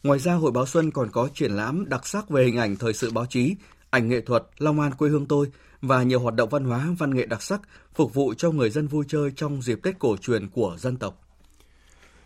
Ngoài 0.02 0.18
ra, 0.18 0.34
Hội 0.34 0.52
báo 0.52 0.66
Xuân 0.66 0.90
còn 0.90 1.10
có 1.10 1.28
triển 1.34 1.52
lãm 1.52 1.88
đặc 1.88 2.06
sắc 2.06 2.30
về 2.30 2.44
hình 2.44 2.56
ảnh 2.56 2.76
thời 2.76 2.92
sự 2.92 3.10
báo 3.10 3.26
chí, 3.26 3.54
ảnh 3.90 4.08
nghệ 4.08 4.20
thuật 4.20 4.44
Long 4.58 4.80
An 4.80 4.92
quê 4.94 5.10
hương 5.10 5.26
tôi 5.26 5.46
và 5.82 6.02
nhiều 6.02 6.20
hoạt 6.20 6.34
động 6.34 6.48
văn 6.48 6.64
hóa 6.64 6.88
văn 6.98 7.14
nghệ 7.14 7.26
đặc 7.26 7.42
sắc 7.42 7.60
phục 7.94 8.14
vụ 8.14 8.34
cho 8.34 8.50
người 8.50 8.70
dân 8.70 8.88
vui 8.88 9.04
chơi 9.08 9.32
trong 9.36 9.62
dịp 9.62 9.78
Tết 9.82 9.98
cổ 9.98 10.16
truyền 10.16 10.48
của 10.48 10.76
dân 10.78 10.96
tộc. 10.96 11.22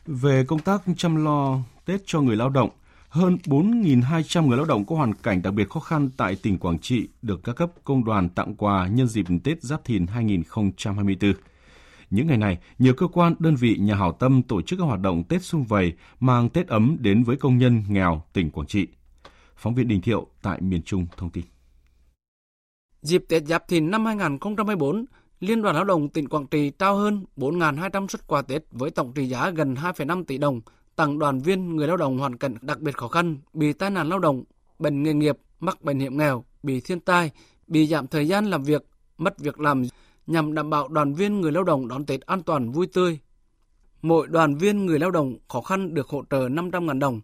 Về 0.06 0.44
công 0.48 0.58
tác 0.58 0.82
chăm 0.96 1.24
lo 1.24 1.58
Tết 1.84 2.02
cho 2.06 2.20
người 2.20 2.36
lao 2.36 2.48
động, 2.48 2.70
hơn 3.08 3.38
4.200 3.44 4.46
người 4.46 4.56
lao 4.56 4.66
động 4.66 4.84
có 4.84 4.96
hoàn 4.96 5.14
cảnh 5.14 5.42
đặc 5.42 5.54
biệt 5.54 5.70
khó 5.70 5.80
khăn 5.80 6.10
tại 6.16 6.36
tỉnh 6.42 6.58
Quảng 6.58 6.78
Trị 6.78 7.08
được 7.22 7.40
các 7.44 7.56
cấp 7.56 7.70
công 7.84 8.04
đoàn 8.04 8.28
tặng 8.28 8.54
quà 8.54 8.86
nhân 8.86 9.08
dịp 9.08 9.26
Tết 9.44 9.62
Giáp 9.62 9.84
Thìn 9.84 10.06
2024. 10.06 11.32
Những 12.10 12.26
ngày 12.26 12.36
này, 12.36 12.58
nhiều 12.78 12.94
cơ 12.94 13.06
quan, 13.06 13.34
đơn 13.38 13.56
vị, 13.56 13.76
nhà 13.80 13.94
hảo 13.94 14.12
tâm 14.12 14.42
tổ 14.42 14.62
chức 14.62 14.78
các 14.78 14.84
hoạt 14.84 15.00
động 15.00 15.24
Tết 15.28 15.42
xung 15.42 15.64
vầy 15.64 15.92
mang 16.20 16.48
Tết 16.48 16.66
ấm 16.66 16.96
đến 17.00 17.22
với 17.22 17.36
công 17.36 17.58
nhân 17.58 17.82
nghèo 17.88 18.22
tỉnh 18.32 18.50
Quảng 18.50 18.66
Trị. 18.66 18.86
Phóng 19.56 19.74
viên 19.74 19.88
Đình 19.88 20.00
Thiệu 20.00 20.26
tại 20.42 20.60
miền 20.60 20.82
Trung 20.82 21.06
thông 21.16 21.30
tin. 21.30 21.44
Dịp 23.02 23.24
Tết 23.28 23.44
Giáp 23.44 23.68
Thìn 23.68 23.90
năm 23.90 24.06
2024, 24.06 25.04
Liên 25.40 25.62
đoàn 25.62 25.74
Lao 25.74 25.84
động 25.84 26.08
tỉnh 26.08 26.28
Quảng 26.28 26.46
Trị 26.46 26.70
trao 26.78 26.96
hơn 26.96 27.24
4.200 27.36 28.08
xuất 28.08 28.26
quà 28.26 28.42
Tết 28.42 28.62
với 28.70 28.90
tổng 28.90 29.12
trị 29.12 29.26
giá 29.26 29.50
gần 29.50 29.74
2,5 29.74 30.24
tỷ 30.24 30.38
đồng 30.38 30.60
tặng 30.96 31.18
đoàn 31.18 31.38
viên 31.38 31.76
người 31.76 31.86
lao 31.86 31.96
động 31.96 32.18
hoàn 32.18 32.36
cảnh 32.36 32.54
đặc 32.62 32.80
biệt 32.80 32.96
khó 32.96 33.08
khăn, 33.08 33.38
bị 33.52 33.72
tai 33.72 33.90
nạn 33.90 34.08
lao 34.08 34.18
động, 34.18 34.44
bệnh 34.78 35.02
nghề 35.02 35.14
nghiệp, 35.14 35.38
mắc 35.60 35.82
bệnh 35.82 35.98
hiểm 35.98 36.18
nghèo, 36.18 36.44
bị 36.62 36.80
thiên 36.80 37.00
tai, 37.00 37.30
bị 37.66 37.86
giảm 37.86 38.06
thời 38.06 38.28
gian 38.28 38.44
làm 38.44 38.62
việc, 38.62 38.86
mất 39.18 39.38
việc 39.38 39.60
làm 39.60 39.82
nhằm 40.26 40.54
đảm 40.54 40.70
bảo 40.70 40.88
đoàn 40.88 41.14
viên 41.14 41.40
người 41.40 41.52
lao 41.52 41.64
động 41.64 41.88
đón 41.88 42.06
Tết 42.06 42.20
an 42.20 42.42
toàn 42.42 42.72
vui 42.72 42.86
tươi. 42.86 43.18
Mỗi 44.02 44.26
đoàn 44.26 44.54
viên 44.54 44.86
người 44.86 44.98
lao 44.98 45.10
động 45.10 45.38
khó 45.48 45.60
khăn 45.60 45.94
được 45.94 46.08
hỗ 46.08 46.24
trợ 46.30 46.48
500.000 46.48 46.98
đồng. 46.98 47.20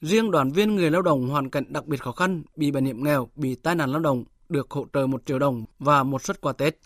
Riêng 0.00 0.30
đoàn 0.30 0.50
viên 0.50 0.74
người 0.74 0.90
lao 0.90 1.02
động 1.02 1.28
hoàn 1.28 1.50
cảnh 1.50 1.64
đặc 1.68 1.86
biệt 1.86 2.02
khó 2.02 2.12
khăn, 2.12 2.42
bị 2.56 2.70
bệnh 2.70 2.84
hiểm 2.84 3.04
nghèo, 3.04 3.28
bị 3.36 3.54
tai 3.54 3.74
nạn 3.74 3.90
lao 3.90 4.00
động 4.00 4.24
được 4.48 4.70
hỗ 4.70 4.86
trợ 4.92 5.06
1 5.06 5.22
triệu 5.26 5.38
đồng 5.38 5.64
và 5.78 6.02
một 6.02 6.22
suất 6.22 6.40
quà 6.40 6.52
Tết. 6.52 6.78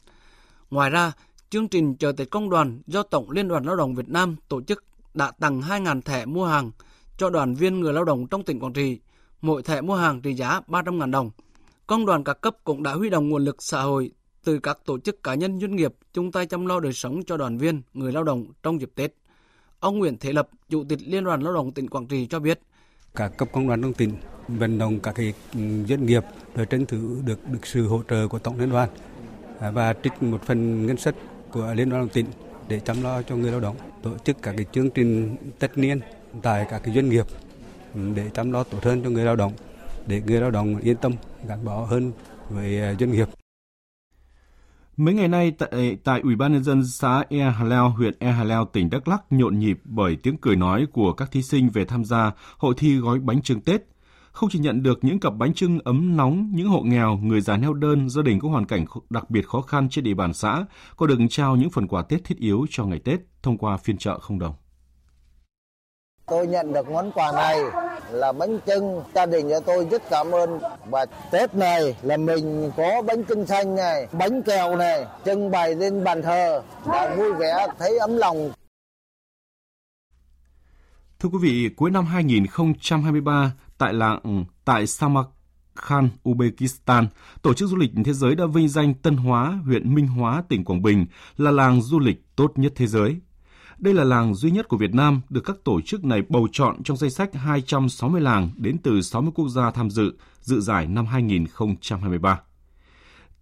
Ngoài 0.70 0.90
ra, 0.90 1.12
chương 1.50 1.68
trình 1.68 1.96
chờ 1.96 2.12
Tết 2.12 2.30
công 2.30 2.50
đoàn 2.50 2.82
do 2.86 3.02
Tổng 3.02 3.30
Liên 3.30 3.48
đoàn 3.48 3.64
Lao 3.64 3.76
động 3.76 3.94
Việt 3.94 4.08
Nam 4.08 4.36
tổ 4.48 4.62
chức 4.62 4.84
đã 5.18 5.30
tặng 5.30 5.60
2.000 5.60 6.00
thẻ 6.00 6.26
mua 6.26 6.46
hàng 6.46 6.70
cho 7.16 7.30
đoàn 7.30 7.54
viên 7.54 7.80
người 7.80 7.92
lao 7.92 8.04
động 8.04 8.26
trong 8.26 8.42
tỉnh 8.42 8.60
Quảng 8.60 8.72
Trị, 8.72 8.98
mỗi 9.40 9.62
thẻ 9.62 9.80
mua 9.80 9.96
hàng 9.96 10.20
trị 10.20 10.34
giá 10.34 10.60
300.000 10.68 11.10
đồng. 11.10 11.30
Công 11.86 12.06
đoàn 12.06 12.24
các 12.24 12.40
cấp 12.40 12.56
cũng 12.64 12.82
đã 12.82 12.92
huy 12.92 13.10
động 13.10 13.28
nguồn 13.28 13.44
lực 13.44 13.62
xã 13.62 13.82
hội 13.82 14.10
từ 14.44 14.58
các 14.58 14.78
tổ 14.84 14.98
chức 14.98 15.22
cá 15.22 15.34
nhân 15.34 15.60
doanh 15.60 15.76
nghiệp 15.76 15.94
chung 16.12 16.32
tay 16.32 16.46
chăm 16.46 16.66
lo 16.66 16.80
đời 16.80 16.92
sống 16.92 17.22
cho 17.26 17.36
đoàn 17.36 17.58
viên 17.58 17.82
người 17.94 18.12
lao 18.12 18.24
động 18.24 18.46
trong 18.62 18.80
dịp 18.80 18.90
Tết. 18.94 19.14
Ông 19.80 19.98
Nguyễn 19.98 20.18
Thế 20.18 20.32
Lập, 20.32 20.48
Chủ 20.68 20.84
tịch 20.88 20.98
Liên 21.02 21.24
đoàn 21.24 21.42
Lao 21.42 21.54
động 21.54 21.72
tỉnh 21.72 21.88
Quảng 21.88 22.06
Trị 22.06 22.26
cho 22.26 22.38
biết, 22.38 22.60
các 23.14 23.28
cấp 23.36 23.48
công 23.52 23.68
đoàn 23.68 23.82
trong 23.82 23.92
tỉnh 23.92 24.12
vận 24.48 24.78
động 24.78 25.00
các 25.00 25.14
cái 25.14 25.32
doanh 25.88 26.06
nghiệp 26.06 26.24
để 26.54 26.64
tranh 26.64 26.86
thủ 26.86 26.98
được 27.24 27.48
được 27.48 27.66
sự 27.66 27.86
hỗ 27.88 28.02
trợ 28.08 28.28
của 28.28 28.38
tổng 28.38 28.58
liên 28.60 28.70
đoàn 28.70 28.88
và 29.72 29.94
trích 30.02 30.22
một 30.22 30.42
phần 30.42 30.86
ngân 30.86 30.96
sách 30.96 31.14
của 31.50 31.74
Liên 31.74 31.90
đoàn 31.90 31.90
Lao 31.90 32.00
động 32.00 32.08
tỉnh 32.12 32.26
để 32.68 32.80
chăm 32.80 33.02
lo 33.02 33.22
cho 33.22 33.36
người 33.36 33.50
lao 33.50 33.60
động, 33.60 33.76
tổ 34.02 34.18
chức 34.18 34.36
các 34.42 34.54
cái 34.56 34.66
chương 34.72 34.90
trình 34.90 35.36
tất 35.58 35.78
niên 35.78 36.00
tại 36.42 36.66
các 36.70 36.82
cái 36.84 36.94
doanh 36.94 37.08
nghiệp 37.08 37.26
ừ, 37.94 38.00
để 38.14 38.30
chăm 38.34 38.52
lo 38.52 38.64
tốt 38.64 38.84
hơn 38.84 39.02
cho 39.04 39.10
người 39.10 39.24
lao 39.24 39.36
động, 39.36 39.52
để 40.06 40.22
người 40.26 40.40
lao 40.40 40.50
động 40.50 40.78
yên 40.78 40.96
tâm 40.96 41.12
gắn 41.48 41.64
bó 41.64 41.84
hơn 41.84 42.12
với 42.50 42.80
à, 42.82 42.94
doanh 43.00 43.12
nghiệp. 43.12 43.28
Mấy 44.96 45.14
ngày 45.14 45.28
nay 45.28 45.52
tại, 45.58 45.96
tại 46.04 46.20
Ủy 46.20 46.36
ban 46.36 46.52
nhân 46.52 46.64
dân 46.64 46.86
xã 46.86 47.24
E 47.28 47.38
Hà 47.38 47.64
Leo, 47.64 47.88
huyện 47.88 48.14
E 48.18 48.30
Hà 48.30 48.44
Leo, 48.44 48.64
tỉnh 48.64 48.90
Đắk 48.90 49.08
Lắk 49.08 49.22
nhộn 49.30 49.58
nhịp 49.58 49.78
bởi 49.84 50.16
tiếng 50.22 50.36
cười 50.36 50.56
nói 50.56 50.86
của 50.92 51.12
các 51.12 51.30
thí 51.30 51.42
sinh 51.42 51.68
về 51.68 51.84
tham 51.84 52.04
gia 52.04 52.32
hội 52.56 52.74
thi 52.78 52.96
gói 52.96 53.18
bánh 53.18 53.42
trưng 53.42 53.60
Tết. 53.60 53.82
Không 54.38 54.48
chỉ 54.52 54.58
nhận 54.58 54.82
được 54.82 54.98
những 55.02 55.20
cặp 55.20 55.32
bánh 55.36 55.54
trưng 55.54 55.78
ấm 55.84 56.16
nóng, 56.16 56.50
những 56.54 56.68
hộ 56.68 56.80
nghèo, 56.80 57.16
người 57.16 57.40
già 57.40 57.56
neo 57.56 57.74
đơn, 57.74 58.10
gia 58.10 58.22
đình 58.22 58.40
có 58.40 58.48
hoàn 58.48 58.66
cảnh 58.66 58.84
đặc 59.10 59.30
biệt 59.30 59.48
khó 59.48 59.60
khăn 59.60 59.88
trên 59.90 60.04
địa 60.04 60.14
bàn 60.14 60.34
xã 60.34 60.64
có 60.96 61.06
được 61.06 61.18
trao 61.30 61.56
những 61.56 61.70
phần 61.70 61.88
quà 61.88 62.02
Tết 62.02 62.24
thiết 62.24 62.38
yếu 62.38 62.66
cho 62.70 62.84
ngày 62.84 62.98
Tết 63.04 63.20
thông 63.42 63.58
qua 63.58 63.76
phiên 63.76 63.98
chợ 63.98 64.18
không 64.18 64.38
đồng. 64.38 64.54
Tôi 66.26 66.46
nhận 66.46 66.72
được 66.72 66.88
món 66.88 67.12
quà 67.12 67.32
này 67.32 67.58
là 68.10 68.32
bánh 68.32 68.58
trưng, 68.66 69.02
gia 69.14 69.26
đình 69.26 69.48
cho 69.50 69.60
tôi 69.60 69.86
rất 69.90 70.02
cảm 70.10 70.30
ơn. 70.30 70.58
Và 70.90 71.06
Tết 71.32 71.54
này 71.54 71.96
là 72.02 72.16
mình 72.16 72.70
có 72.76 73.02
bánh 73.06 73.24
trưng 73.24 73.46
xanh 73.46 73.74
này, 73.74 74.06
bánh 74.12 74.42
kẹo 74.42 74.76
này, 74.76 75.06
trưng 75.24 75.50
bày 75.50 75.74
lên 75.74 76.04
bàn 76.04 76.22
thờ, 76.22 76.62
đã 76.86 77.14
vui 77.16 77.32
vẻ, 77.32 77.66
thấy 77.78 77.98
ấm 77.98 78.16
lòng. 78.16 78.52
Thưa 81.20 81.28
quý 81.28 81.38
vị, 81.42 81.70
cuối 81.76 81.90
năm 81.90 82.06
2023, 82.06 83.52
tại 83.78 83.94
làng 83.94 84.44
tại 84.64 84.86
Samarkand, 84.86 86.10
Uzbekistan, 86.24 87.06
Tổ 87.42 87.54
chức 87.54 87.68
Du 87.68 87.76
lịch 87.76 87.90
Thế 88.04 88.12
giới 88.12 88.34
đã 88.34 88.46
vinh 88.46 88.68
danh 88.68 88.94
Tân 88.94 89.16
Hóa, 89.16 89.58
huyện 89.64 89.94
Minh 89.94 90.06
Hóa, 90.06 90.42
tỉnh 90.48 90.64
Quảng 90.64 90.82
Bình 90.82 91.06
là 91.36 91.50
làng 91.50 91.82
du 91.82 91.98
lịch 91.98 92.36
tốt 92.36 92.52
nhất 92.56 92.72
thế 92.76 92.86
giới. 92.86 93.20
Đây 93.78 93.94
là 93.94 94.04
làng 94.04 94.34
duy 94.34 94.50
nhất 94.50 94.68
của 94.68 94.76
Việt 94.76 94.94
Nam 94.94 95.20
được 95.28 95.40
các 95.44 95.56
tổ 95.64 95.80
chức 95.80 96.04
này 96.04 96.22
bầu 96.28 96.48
chọn 96.52 96.82
trong 96.82 96.96
danh 96.96 97.10
sách 97.10 97.34
260 97.34 98.20
làng 98.20 98.50
đến 98.56 98.76
từ 98.82 99.02
60 99.02 99.32
quốc 99.34 99.48
gia 99.48 99.70
tham 99.70 99.90
dự 99.90 100.12
dự 100.40 100.60
giải 100.60 100.86
năm 100.86 101.06
2023. 101.06 102.40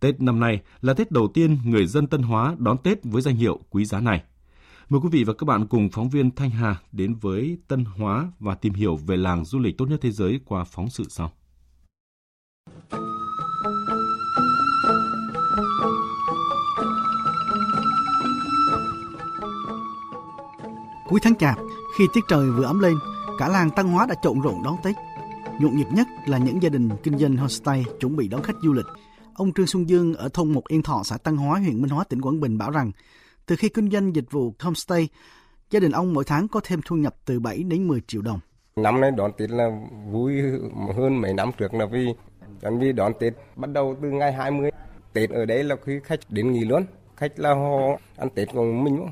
Tết 0.00 0.20
năm 0.20 0.40
nay 0.40 0.60
là 0.80 0.94
Tết 0.94 1.10
đầu 1.10 1.28
tiên 1.34 1.58
người 1.64 1.86
dân 1.86 2.06
Tân 2.06 2.22
Hóa 2.22 2.54
đón 2.58 2.78
Tết 2.78 3.04
với 3.04 3.22
danh 3.22 3.36
hiệu 3.36 3.60
quý 3.70 3.84
giá 3.84 4.00
này. 4.00 4.22
Mời 4.88 5.00
quý 5.00 5.08
vị 5.12 5.24
và 5.24 5.32
các 5.32 5.44
bạn 5.44 5.66
cùng 5.66 5.88
phóng 5.92 6.08
viên 6.08 6.30
Thanh 6.30 6.50
Hà 6.50 6.76
đến 6.92 7.14
với 7.14 7.58
Tân 7.68 7.84
Hóa 7.84 8.32
và 8.38 8.54
tìm 8.54 8.74
hiểu 8.74 8.96
về 8.96 9.16
làng 9.16 9.44
du 9.44 9.58
lịch 9.58 9.78
tốt 9.78 9.86
nhất 9.86 10.00
thế 10.02 10.10
giới 10.10 10.40
qua 10.44 10.64
phóng 10.64 10.90
sự 10.90 11.04
sau. 11.08 11.32
Cuối 21.08 21.20
tháng 21.22 21.34
Chạp, 21.38 21.58
khi 21.98 22.04
tiết 22.14 22.20
trời 22.28 22.50
vừa 22.50 22.64
ấm 22.64 22.80
lên, 22.80 22.94
cả 23.38 23.48
làng 23.48 23.70
Tân 23.76 23.86
Hóa 23.86 24.06
đã 24.06 24.14
trộn 24.22 24.40
rộn 24.40 24.62
đón 24.64 24.76
Tết. 24.84 24.96
Nhộn 25.60 25.76
nhịp 25.76 25.86
nhất 25.92 26.06
là 26.26 26.38
những 26.38 26.62
gia 26.62 26.68
đình 26.68 26.88
kinh 27.02 27.18
doanh 27.18 27.36
homestay 27.36 27.84
chuẩn 28.00 28.16
bị 28.16 28.28
đón 28.28 28.42
khách 28.42 28.56
du 28.62 28.72
lịch. 28.72 28.86
Ông 29.34 29.52
Trương 29.52 29.66
Xuân 29.66 29.88
Dương 29.88 30.14
ở 30.14 30.28
thôn 30.28 30.52
Một 30.52 30.68
Yên 30.68 30.82
Thọ, 30.82 31.02
xã 31.04 31.18
Tân 31.18 31.36
Hóa, 31.36 31.58
huyện 31.58 31.82
Minh 31.82 31.90
Hóa, 31.90 32.04
tỉnh 32.04 32.20
Quảng 32.20 32.40
Bình 32.40 32.58
bảo 32.58 32.70
rằng, 32.70 32.92
từ 33.46 33.56
khi 33.56 33.68
kinh 33.68 33.90
doanh 33.90 34.14
dịch 34.14 34.30
vụ 34.30 34.54
homestay, 34.58 35.08
gia 35.70 35.80
đình 35.80 35.92
ông 35.92 36.14
mỗi 36.14 36.24
tháng 36.24 36.48
có 36.48 36.60
thêm 36.64 36.80
thu 36.84 36.96
nhập 36.96 37.14
từ 37.24 37.40
7 37.40 37.62
đến 37.62 37.88
10 37.88 38.00
triệu 38.06 38.22
đồng. 38.22 38.40
Năm 38.76 39.00
nay 39.00 39.10
đón 39.10 39.32
Tết 39.38 39.50
là 39.50 39.64
vui 40.10 40.42
hơn 40.96 41.20
mấy 41.20 41.34
năm 41.34 41.50
trước 41.58 41.74
là 41.74 41.86
vì 41.86 42.06
anh 42.62 42.78
vì 42.78 42.92
đón 42.92 43.12
Tết 43.20 43.32
bắt 43.56 43.70
đầu 43.72 43.96
từ 44.02 44.10
ngày 44.10 44.32
20. 44.32 44.70
Tết 45.12 45.30
ở 45.30 45.44
đấy 45.44 45.64
là 45.64 45.76
khi 45.84 46.00
khách 46.04 46.20
đến 46.28 46.52
nghỉ 46.52 46.64
luôn. 46.64 46.86
Khách 47.16 47.38
là 47.38 47.54
họ 47.54 47.98
ăn 48.16 48.28
Tết 48.34 48.48
của 48.52 48.64
mình 48.64 48.96
luôn. 48.96 49.10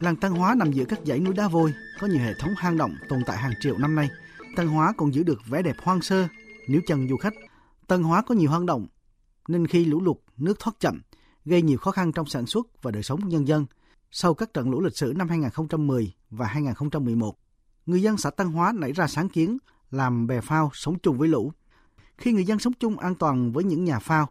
Làng 0.00 0.16
Tân 0.16 0.32
Hóa 0.32 0.54
nằm 0.54 0.72
giữa 0.72 0.84
các 0.84 0.98
dãy 1.04 1.18
núi 1.18 1.34
đá 1.34 1.48
vôi, 1.48 1.72
có 2.00 2.06
nhiều 2.06 2.18
hệ 2.18 2.32
thống 2.40 2.50
hang 2.56 2.78
động 2.78 2.94
tồn 3.08 3.20
tại 3.26 3.36
hàng 3.36 3.52
triệu 3.60 3.78
năm 3.78 3.94
nay. 3.94 4.08
Tân 4.60 4.68
Hóa 4.68 4.92
còn 4.96 5.14
giữ 5.14 5.22
được 5.22 5.46
vẻ 5.46 5.62
đẹp 5.62 5.76
hoang 5.82 6.02
sơ 6.02 6.28
nếu 6.68 6.80
chân 6.86 7.08
du 7.08 7.16
khách. 7.16 7.34
Tân 7.86 8.02
Hóa 8.02 8.22
có 8.22 8.34
nhiều 8.34 8.50
hang 8.50 8.66
động, 8.66 8.86
nên 9.48 9.66
khi 9.66 9.84
lũ 9.84 10.00
lụt, 10.00 10.16
nước 10.36 10.58
thoát 10.58 10.80
chậm, 10.80 11.02
gây 11.44 11.62
nhiều 11.62 11.78
khó 11.78 11.90
khăn 11.90 12.12
trong 12.12 12.26
sản 12.26 12.46
xuất 12.46 12.82
và 12.82 12.90
đời 12.90 13.02
sống 13.02 13.28
nhân 13.28 13.48
dân. 13.48 13.66
Sau 14.10 14.34
các 14.34 14.54
trận 14.54 14.70
lũ 14.70 14.80
lịch 14.80 14.96
sử 14.96 15.12
năm 15.16 15.28
2010 15.28 16.14
và 16.30 16.46
2011, 16.46 17.36
người 17.86 18.02
dân 18.02 18.16
xã 18.16 18.30
Tân 18.30 18.46
Hóa 18.46 18.72
nảy 18.76 18.92
ra 18.92 19.06
sáng 19.06 19.28
kiến 19.28 19.58
làm 19.90 20.26
bè 20.26 20.40
phao 20.40 20.70
sống 20.74 20.98
chung 20.98 21.18
với 21.18 21.28
lũ. 21.28 21.52
Khi 22.16 22.32
người 22.32 22.44
dân 22.44 22.58
sống 22.58 22.72
chung 22.80 22.98
an 22.98 23.14
toàn 23.14 23.52
với 23.52 23.64
những 23.64 23.84
nhà 23.84 23.98
phao, 23.98 24.28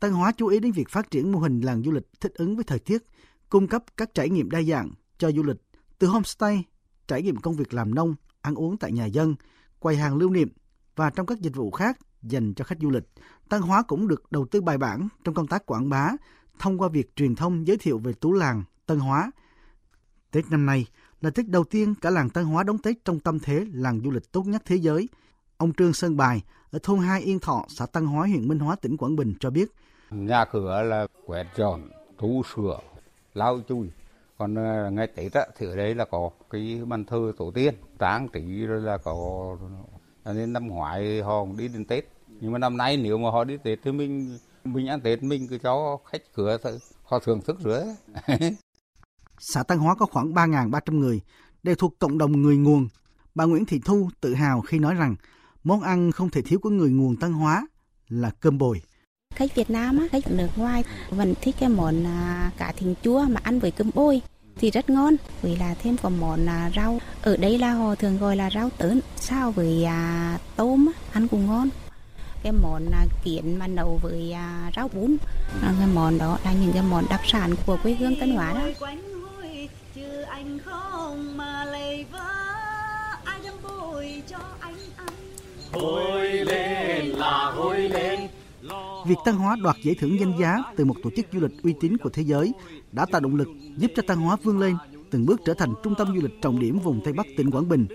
Tân 0.00 0.12
Hóa 0.12 0.32
chú 0.32 0.46
ý 0.46 0.60
đến 0.60 0.72
việc 0.72 0.88
phát 0.88 1.10
triển 1.10 1.32
mô 1.32 1.38
hình 1.38 1.60
làng 1.60 1.82
du 1.82 1.92
lịch 1.92 2.08
thích 2.20 2.34
ứng 2.34 2.56
với 2.56 2.64
thời 2.64 2.78
tiết, 2.78 3.02
cung 3.48 3.68
cấp 3.68 3.84
các 3.96 4.14
trải 4.14 4.30
nghiệm 4.30 4.50
đa 4.50 4.62
dạng 4.62 4.90
cho 5.18 5.32
du 5.32 5.42
lịch, 5.42 5.58
từ 5.98 6.06
homestay, 6.06 6.64
trải 7.08 7.22
nghiệm 7.22 7.36
công 7.36 7.56
việc 7.56 7.74
làm 7.74 7.94
nông, 7.94 8.14
ăn 8.40 8.54
uống 8.54 8.76
tại 8.76 8.92
nhà 8.92 9.06
dân, 9.06 9.34
quầy 9.80 9.96
hàng 9.96 10.16
lưu 10.16 10.30
niệm 10.30 10.48
và 10.96 11.10
trong 11.10 11.26
các 11.26 11.40
dịch 11.40 11.56
vụ 11.56 11.70
khác 11.70 11.98
dành 12.22 12.54
cho 12.54 12.64
khách 12.64 12.78
du 12.80 12.90
lịch. 12.90 13.04
Tân 13.48 13.62
Hóa 13.62 13.82
cũng 13.82 14.08
được 14.08 14.32
đầu 14.32 14.46
tư 14.50 14.60
bài 14.60 14.78
bản 14.78 15.08
trong 15.24 15.34
công 15.34 15.46
tác 15.46 15.66
quảng 15.66 15.88
bá 15.88 16.10
thông 16.58 16.78
qua 16.78 16.88
việc 16.88 17.16
truyền 17.16 17.34
thông 17.34 17.66
giới 17.66 17.76
thiệu 17.76 17.98
về 17.98 18.12
tú 18.12 18.32
làng 18.32 18.64
Tân 18.86 18.98
Hóa. 18.98 19.30
Tết 20.30 20.44
năm 20.50 20.66
nay 20.66 20.86
là 21.20 21.30
Tết 21.30 21.48
đầu 21.48 21.64
tiên 21.64 21.94
cả 21.94 22.10
làng 22.10 22.30
Tân 22.30 22.44
Hóa 22.44 22.62
đón 22.62 22.78
Tết 22.78 23.04
trong 23.04 23.20
tâm 23.20 23.38
thế 23.38 23.66
làng 23.72 24.00
du 24.00 24.10
lịch 24.10 24.32
tốt 24.32 24.42
nhất 24.46 24.62
thế 24.64 24.76
giới. 24.76 25.08
Ông 25.56 25.72
Trương 25.72 25.92
Sơn 25.92 26.16
Bài 26.16 26.42
ở 26.70 26.78
thôn 26.82 26.98
2 26.98 27.22
Yên 27.22 27.38
Thọ, 27.38 27.64
xã 27.68 27.86
Tân 27.86 28.06
Hóa, 28.06 28.26
huyện 28.26 28.48
Minh 28.48 28.58
Hóa, 28.58 28.76
tỉnh 28.76 28.96
Quảng 28.96 29.16
Bình 29.16 29.34
cho 29.40 29.50
biết. 29.50 29.72
Nhà 30.10 30.44
cửa 30.44 30.82
là 30.82 31.06
quét 31.26 31.46
dọn, 31.56 31.88
tu 32.18 32.42
sửa, 32.54 32.80
lau 33.34 33.60
chùi. 33.68 33.90
Còn 34.40 34.54
ngày 34.94 35.06
Tết 35.06 35.32
á, 35.32 35.46
thì 35.58 35.66
ở 35.66 35.76
đây 35.76 35.94
là 35.94 36.04
có 36.04 36.30
cái 36.50 36.80
bàn 36.86 37.04
thờ 37.04 37.32
tổ 37.38 37.50
tiên, 37.50 37.74
tráng 37.98 38.28
trí 38.28 38.66
rồi 38.66 38.80
là 38.80 38.98
có 38.98 39.56
nên 40.24 40.52
năm 40.52 40.66
ngoái 40.68 41.22
họ 41.22 41.46
đi 41.58 41.68
đến 41.68 41.84
Tết. 41.84 42.04
Nhưng 42.40 42.52
mà 42.52 42.58
năm 42.58 42.76
nay 42.76 42.96
nếu 42.96 43.18
mà 43.18 43.30
họ 43.30 43.44
đi 43.44 43.56
Tết 43.64 43.78
thì 43.84 43.92
mình 43.92 44.38
mình 44.64 44.88
ăn 44.88 45.00
Tết 45.00 45.22
mình 45.22 45.48
cứ 45.48 45.58
cho 45.58 45.98
khách 46.04 46.22
cửa 46.34 46.58
họ 47.02 47.18
thưởng 47.18 47.40
thức 47.40 47.56
rửa. 47.64 47.86
Xã 49.38 49.62
Tân 49.62 49.78
Hóa 49.78 49.94
có 49.94 50.06
khoảng 50.06 50.32
3.300 50.32 50.98
người, 50.98 51.20
đều 51.62 51.74
thuộc 51.74 51.98
cộng 51.98 52.18
đồng 52.18 52.42
người 52.42 52.56
nguồn. 52.56 52.88
Bà 53.34 53.44
Nguyễn 53.44 53.64
Thị 53.64 53.80
Thu 53.84 54.10
tự 54.20 54.34
hào 54.34 54.60
khi 54.60 54.78
nói 54.78 54.94
rằng 54.94 55.16
món 55.64 55.80
ăn 55.80 56.12
không 56.12 56.30
thể 56.30 56.42
thiếu 56.42 56.58
của 56.62 56.70
người 56.70 56.90
nguồn 56.90 57.16
Tân 57.16 57.32
Hóa 57.32 57.66
là 58.08 58.30
cơm 58.40 58.58
bồi. 58.58 58.82
Khách 59.34 59.54
Việt 59.54 59.70
Nam, 59.70 60.08
khách 60.12 60.30
nước 60.30 60.48
ngoài 60.56 60.84
vẫn 61.10 61.34
thích 61.40 61.54
cái 61.60 61.68
món 61.68 62.06
à, 62.06 62.50
cá 62.56 62.72
thịnh 62.72 62.94
chua 63.02 63.22
mà 63.28 63.40
ăn 63.42 63.58
với 63.58 63.70
cơm 63.70 63.90
bôi 63.94 64.20
thì 64.56 64.70
rất 64.70 64.90
ngon. 64.90 65.16
Vì 65.42 65.56
là 65.56 65.74
thêm 65.82 65.96
có 66.02 66.08
món 66.08 66.46
à, 66.48 66.70
rau. 66.76 67.00
Ở 67.22 67.36
đây 67.36 67.58
là 67.58 67.72
họ 67.72 67.94
thường 67.94 68.18
gọi 68.18 68.36
là 68.36 68.50
rau 68.50 68.70
tớn 68.78 69.00
sao 69.16 69.52
với 69.52 69.84
à, 69.84 70.38
tôm 70.56 70.88
ăn 71.12 71.28
cũng 71.28 71.46
ngon. 71.46 71.68
Cái 72.42 72.52
món 72.52 72.90
à, 72.92 73.06
kiến 73.24 73.58
mà 73.58 73.66
nấu 73.66 73.98
với 74.02 74.32
à, 74.32 74.70
rau 74.76 74.88
bún 74.88 75.16
à, 75.62 75.74
cái 75.78 75.88
món 75.94 76.18
đó 76.18 76.38
là 76.44 76.52
những 76.52 76.72
cái 76.72 76.82
món 76.82 77.04
đặc 77.10 77.20
sản 77.24 77.54
của 77.66 77.78
quê 77.82 77.94
hương 77.94 78.20
Tân 78.20 78.30
Hóa 78.30 78.52
đó. 78.52 78.86
Hồi 85.72 86.39
Việc 89.06 89.16
Tân 89.24 89.34
Hóa 89.34 89.56
đoạt 89.62 89.76
giải 89.82 89.94
thưởng 89.94 90.20
danh 90.20 90.38
giá 90.38 90.56
từ 90.76 90.84
một 90.84 90.94
tổ 91.02 91.10
chức 91.16 91.26
du 91.32 91.40
lịch 91.40 91.62
uy 91.62 91.74
tín 91.80 91.96
của 91.96 92.10
thế 92.10 92.22
giới 92.22 92.52
đã 92.92 93.06
tạo 93.12 93.20
động 93.20 93.36
lực 93.36 93.48
giúp 93.76 93.90
cho 93.96 94.02
Tân 94.06 94.18
Hóa 94.18 94.36
vươn 94.42 94.58
lên, 94.58 94.76
từng 95.10 95.26
bước 95.26 95.40
trở 95.44 95.54
thành 95.54 95.74
trung 95.82 95.94
tâm 95.94 96.08
du 96.16 96.22
lịch 96.22 96.42
trọng 96.42 96.58
điểm 96.60 96.78
vùng 96.78 97.00
Tây 97.04 97.12
Bắc 97.12 97.26
tỉnh 97.36 97.50
Quảng 97.50 97.68
Bình. 97.68 97.86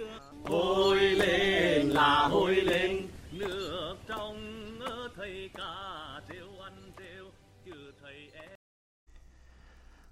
Hồi 0.43 1.00
lên 1.00 1.89
là 1.89 2.27
hồi 2.27 2.55
lên, 2.55 3.01
nước 3.31 3.95
trong 4.07 4.35
thầy 5.17 5.50
ca 5.57 5.63
rêu 6.29 6.47
ăn 6.63 6.74
rêu, 6.97 7.25
chứ 7.65 7.71
thầy 8.03 8.15
em. 8.33 8.50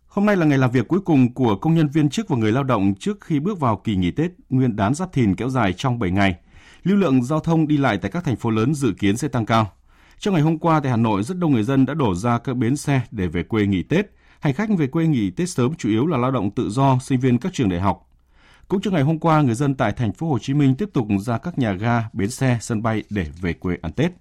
Hôm 0.07 0.25
nay 0.25 0.35
là 0.35 0.45
ngày 0.45 0.57
làm 0.57 0.71
việc 0.71 0.87
cuối 0.87 0.99
cùng 0.99 1.33
của 1.33 1.55
công 1.55 1.75
nhân 1.75 1.87
viên 1.87 2.09
chức 2.09 2.29
và 2.29 2.37
người 2.37 2.51
lao 2.51 2.63
động 2.63 2.93
trước 2.99 3.21
khi 3.21 3.39
bước 3.39 3.59
vào 3.59 3.81
kỳ 3.83 3.95
nghỉ 3.95 4.11
Tết 4.11 4.31
Nguyên 4.49 4.75
đán 4.75 4.93
Giáp 4.93 5.13
Thìn 5.13 5.35
kéo 5.35 5.49
dài 5.49 5.73
trong 5.77 5.99
7 5.99 6.11
ngày. 6.11 6.35
Lưu 6.83 6.97
lượng 6.97 7.23
giao 7.23 7.39
thông 7.39 7.67
đi 7.67 7.77
lại 7.77 7.97
tại 8.01 8.11
các 8.11 8.23
thành 8.23 8.35
phố 8.35 8.49
lớn 8.49 8.73
dự 8.73 8.93
kiến 8.99 9.17
sẽ 9.17 9.27
tăng 9.27 9.45
cao. 9.45 9.71
Trong 10.19 10.33
ngày 10.33 10.43
hôm 10.43 10.59
qua 10.59 10.79
tại 10.79 10.91
Hà 10.91 10.97
Nội, 10.97 11.23
rất 11.23 11.37
đông 11.37 11.51
người 11.51 11.63
dân 11.63 11.85
đã 11.85 11.93
đổ 11.93 12.15
ra 12.15 12.37
các 12.37 12.57
bến 12.57 12.77
xe 12.77 13.01
để 13.11 13.27
về 13.27 13.43
quê 13.43 13.65
nghỉ 13.65 13.83
Tết. 13.83 14.05
Hành 14.39 14.53
khách 14.53 14.69
về 14.77 14.87
quê 14.87 15.07
nghỉ 15.07 15.31
Tết 15.31 15.49
sớm 15.49 15.75
chủ 15.75 15.89
yếu 15.89 16.07
là 16.07 16.17
lao 16.17 16.31
động 16.31 16.51
tự 16.51 16.69
do, 16.69 16.99
sinh 17.01 17.19
viên 17.19 17.37
các 17.37 17.53
trường 17.53 17.69
đại 17.69 17.79
học. 17.79 18.09
Cũng 18.67 18.81
trong 18.81 18.93
ngày 18.93 19.03
hôm 19.03 19.19
qua, 19.19 19.41
người 19.41 19.55
dân 19.55 19.75
tại 19.75 19.91
thành 19.91 20.13
phố 20.13 20.29
Hồ 20.29 20.39
Chí 20.39 20.53
Minh 20.53 20.75
tiếp 20.75 20.89
tục 20.93 21.07
ra 21.19 21.37
các 21.37 21.59
nhà 21.59 21.73
ga, 21.73 22.03
bến 22.13 22.29
xe, 22.29 22.57
sân 22.61 22.81
bay 22.81 23.03
để 23.09 23.27
về 23.41 23.53
quê 23.53 23.77
ăn 23.81 23.91
Tết. 23.91 24.11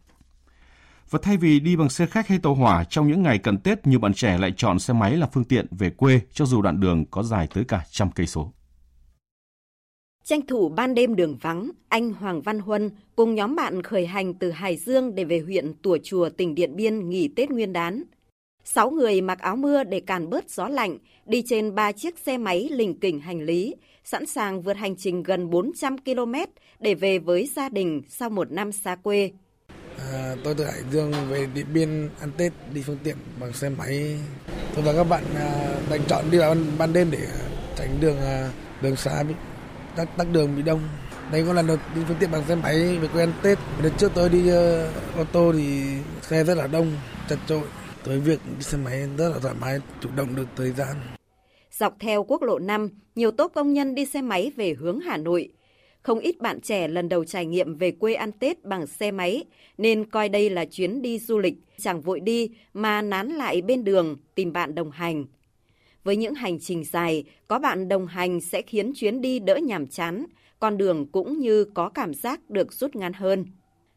Và 1.11 1.18
thay 1.22 1.37
vì 1.37 1.61
đi 1.61 1.76
bằng 1.76 1.88
xe 1.88 2.06
khách 2.06 2.28
hay 2.28 2.38
tàu 2.38 2.54
hỏa 2.54 2.84
trong 2.84 3.08
những 3.08 3.22
ngày 3.22 3.38
cận 3.38 3.58
Tết, 3.58 3.87
nhiều 3.87 3.99
bạn 3.99 4.14
trẻ 4.14 4.38
lại 4.38 4.52
chọn 4.56 4.78
xe 4.78 4.94
máy 4.94 5.16
là 5.16 5.28
phương 5.32 5.44
tiện 5.44 5.66
về 5.70 5.90
quê 5.90 6.20
cho 6.32 6.44
dù 6.44 6.62
đoạn 6.62 6.80
đường 6.80 7.04
có 7.04 7.22
dài 7.22 7.49
tới 7.54 7.64
cả 7.64 7.84
trăm 7.90 8.11
cây 8.11 8.26
số. 8.26 8.52
Tranh 10.24 10.46
thủ 10.46 10.68
ban 10.68 10.94
đêm 10.94 11.16
đường 11.16 11.36
vắng, 11.40 11.70
anh 11.88 12.12
Hoàng 12.12 12.42
Văn 12.42 12.58
Huân 12.58 12.90
cùng 13.16 13.34
nhóm 13.34 13.56
bạn 13.56 13.82
khởi 13.82 14.06
hành 14.06 14.34
từ 14.34 14.50
Hải 14.50 14.76
Dương 14.76 15.14
để 15.14 15.24
về 15.24 15.38
huyện 15.38 15.72
Tùa 15.82 15.98
Chùa, 16.02 16.28
tỉnh 16.28 16.54
Điện 16.54 16.76
Biên 16.76 17.08
nghỉ 17.08 17.28
Tết 17.28 17.50
Nguyên 17.50 17.72
đán. 17.72 18.02
Sáu 18.64 18.90
người 18.90 19.20
mặc 19.20 19.38
áo 19.38 19.56
mưa 19.56 19.84
để 19.84 20.00
càn 20.00 20.30
bớt 20.30 20.50
gió 20.50 20.68
lạnh, 20.68 20.98
đi 21.26 21.42
trên 21.46 21.74
ba 21.74 21.92
chiếc 21.92 22.18
xe 22.18 22.38
máy 22.38 22.68
lình 22.72 23.00
kỉnh 23.00 23.20
hành 23.20 23.42
lý, 23.42 23.74
sẵn 24.04 24.26
sàng 24.26 24.62
vượt 24.62 24.76
hành 24.76 24.96
trình 24.96 25.22
gần 25.22 25.50
400 25.50 25.98
km 25.98 26.34
để 26.80 26.94
về 26.94 27.18
với 27.18 27.48
gia 27.56 27.68
đình 27.68 28.02
sau 28.08 28.30
một 28.30 28.52
năm 28.52 28.72
xa 28.72 28.94
quê. 28.94 29.30
À, 30.12 30.36
tôi 30.44 30.54
từ 30.54 30.64
Hải 30.64 30.82
Dương 30.90 31.12
về 31.30 31.46
Điện 31.54 31.66
Biên 31.74 32.08
ăn 32.20 32.30
Tết 32.36 32.52
đi 32.74 32.82
phương 32.82 32.98
tiện 33.04 33.16
bằng 33.40 33.52
xe 33.52 33.68
máy. 33.68 34.18
Tôi 34.74 34.84
và 34.84 34.92
các 34.92 35.04
bạn 35.04 35.24
à, 35.36 35.80
đành 35.90 36.00
chọn 36.08 36.24
đi 36.30 36.38
vào 36.38 36.56
ban, 36.78 36.92
đêm 36.92 37.10
để 37.10 37.26
tránh 37.76 38.00
đường 38.00 38.16
à, 38.20 38.50
đường 38.82 38.96
xa 38.96 39.22
tắc 39.96 40.16
tắc 40.16 40.26
đường 40.32 40.56
bị 40.56 40.62
đông. 40.62 40.80
Đây 41.32 41.44
có 41.46 41.52
lần 41.52 41.66
đầu 41.66 41.76
đi 41.94 42.02
phương 42.08 42.16
tiện 42.20 42.30
bằng 42.30 42.44
xe 42.49 42.54
máy 42.54 42.99
về 42.99 43.08
quê 43.08 43.22
ăn 43.22 43.32
Tết. 43.42 43.58
Đợt 43.82 43.90
trước 43.99 44.12
tôi 44.14 44.28
đi 44.28 44.38
uh, 44.38 45.16
ô 45.16 45.25
tô 45.32 45.52
thì 45.52 45.82
xe 46.22 46.44
rất 46.44 46.56
là 46.56 46.66
đông, 46.66 46.92
chật 47.28 47.38
chội. 47.46 47.62
Tới 48.04 48.20
việc 48.20 48.40
đi 48.58 48.62
xe 48.62 48.78
máy 48.78 49.08
rất 49.18 49.28
là 49.28 49.38
thoải 49.38 49.54
mái, 49.61 49.78
chủ 50.00 50.08
động 50.16 50.37
được 50.37 50.46
thời 50.56 50.70
gian. 50.70 50.96
Dọc 51.70 51.96
theo 52.00 52.25
quốc 52.25 52.42
lộ 52.42 52.58
5, 52.58 52.88
nhiều 53.14 53.30
tốp 53.30 53.52
công 53.54 53.72
nhân 53.72 53.94
đi 53.94 54.06
xe 54.06 54.22
máy 54.22 54.52
về 54.56 54.75
hướng 54.78 55.00
Hà 55.00 55.16
Nội. 55.16 55.52
Không 56.02 56.18
ít 56.18 56.40
bạn 56.40 56.61
trẻ 56.61 56.88
lần 56.88 57.08
đầu 57.08 57.25
trải 57.25 57.46
nghiệm 57.46 57.76
về 57.76 57.90
quê 57.90 58.14
ăn 58.14 58.32
Tết 58.32 58.64
bằng 58.64 58.87
xe 58.87 59.11
máy, 59.11 59.44
nên 59.78 60.11
coi 60.11 60.28
đây 60.28 60.50
là 60.50 60.64
chuyến 60.64 61.02
đi 61.02 61.18
du 61.18 61.38
lịch, 61.38 61.54
chẳng 61.78 62.00
vội 62.00 62.20
đi 62.20 62.50
mà 62.75 63.02
nán 63.02 63.28
lại 63.28 63.62
bên 63.62 63.84
đường 63.84 64.16
tìm 64.34 64.52
bạn 64.52 64.75
đồng 64.75 64.90
hành. 64.90 65.25
Với 66.04 66.16
những 66.16 66.35
hành 66.35 66.61
trình 66.61 66.85
dài, 66.85 67.25
có 67.49 67.59
bạn 67.59 67.88
đồng 67.88 68.06
hành 68.06 68.40
sẽ 68.40 68.62
khiến 68.62 68.92
chuyến 68.94 69.21
đi 69.21 69.38
đỡ 69.38 69.56
nhàm 69.56 69.87
chán, 69.87 70.26
con 70.59 70.78
đường 70.78 71.06
cũng 71.06 71.38
như 71.38 71.64
có 71.64 71.88
cảm 71.88 72.14
giác 72.14 72.50
được 72.50 72.73
rút 72.73 72.97
ngắn 72.97 73.12
hơn. 73.12 73.44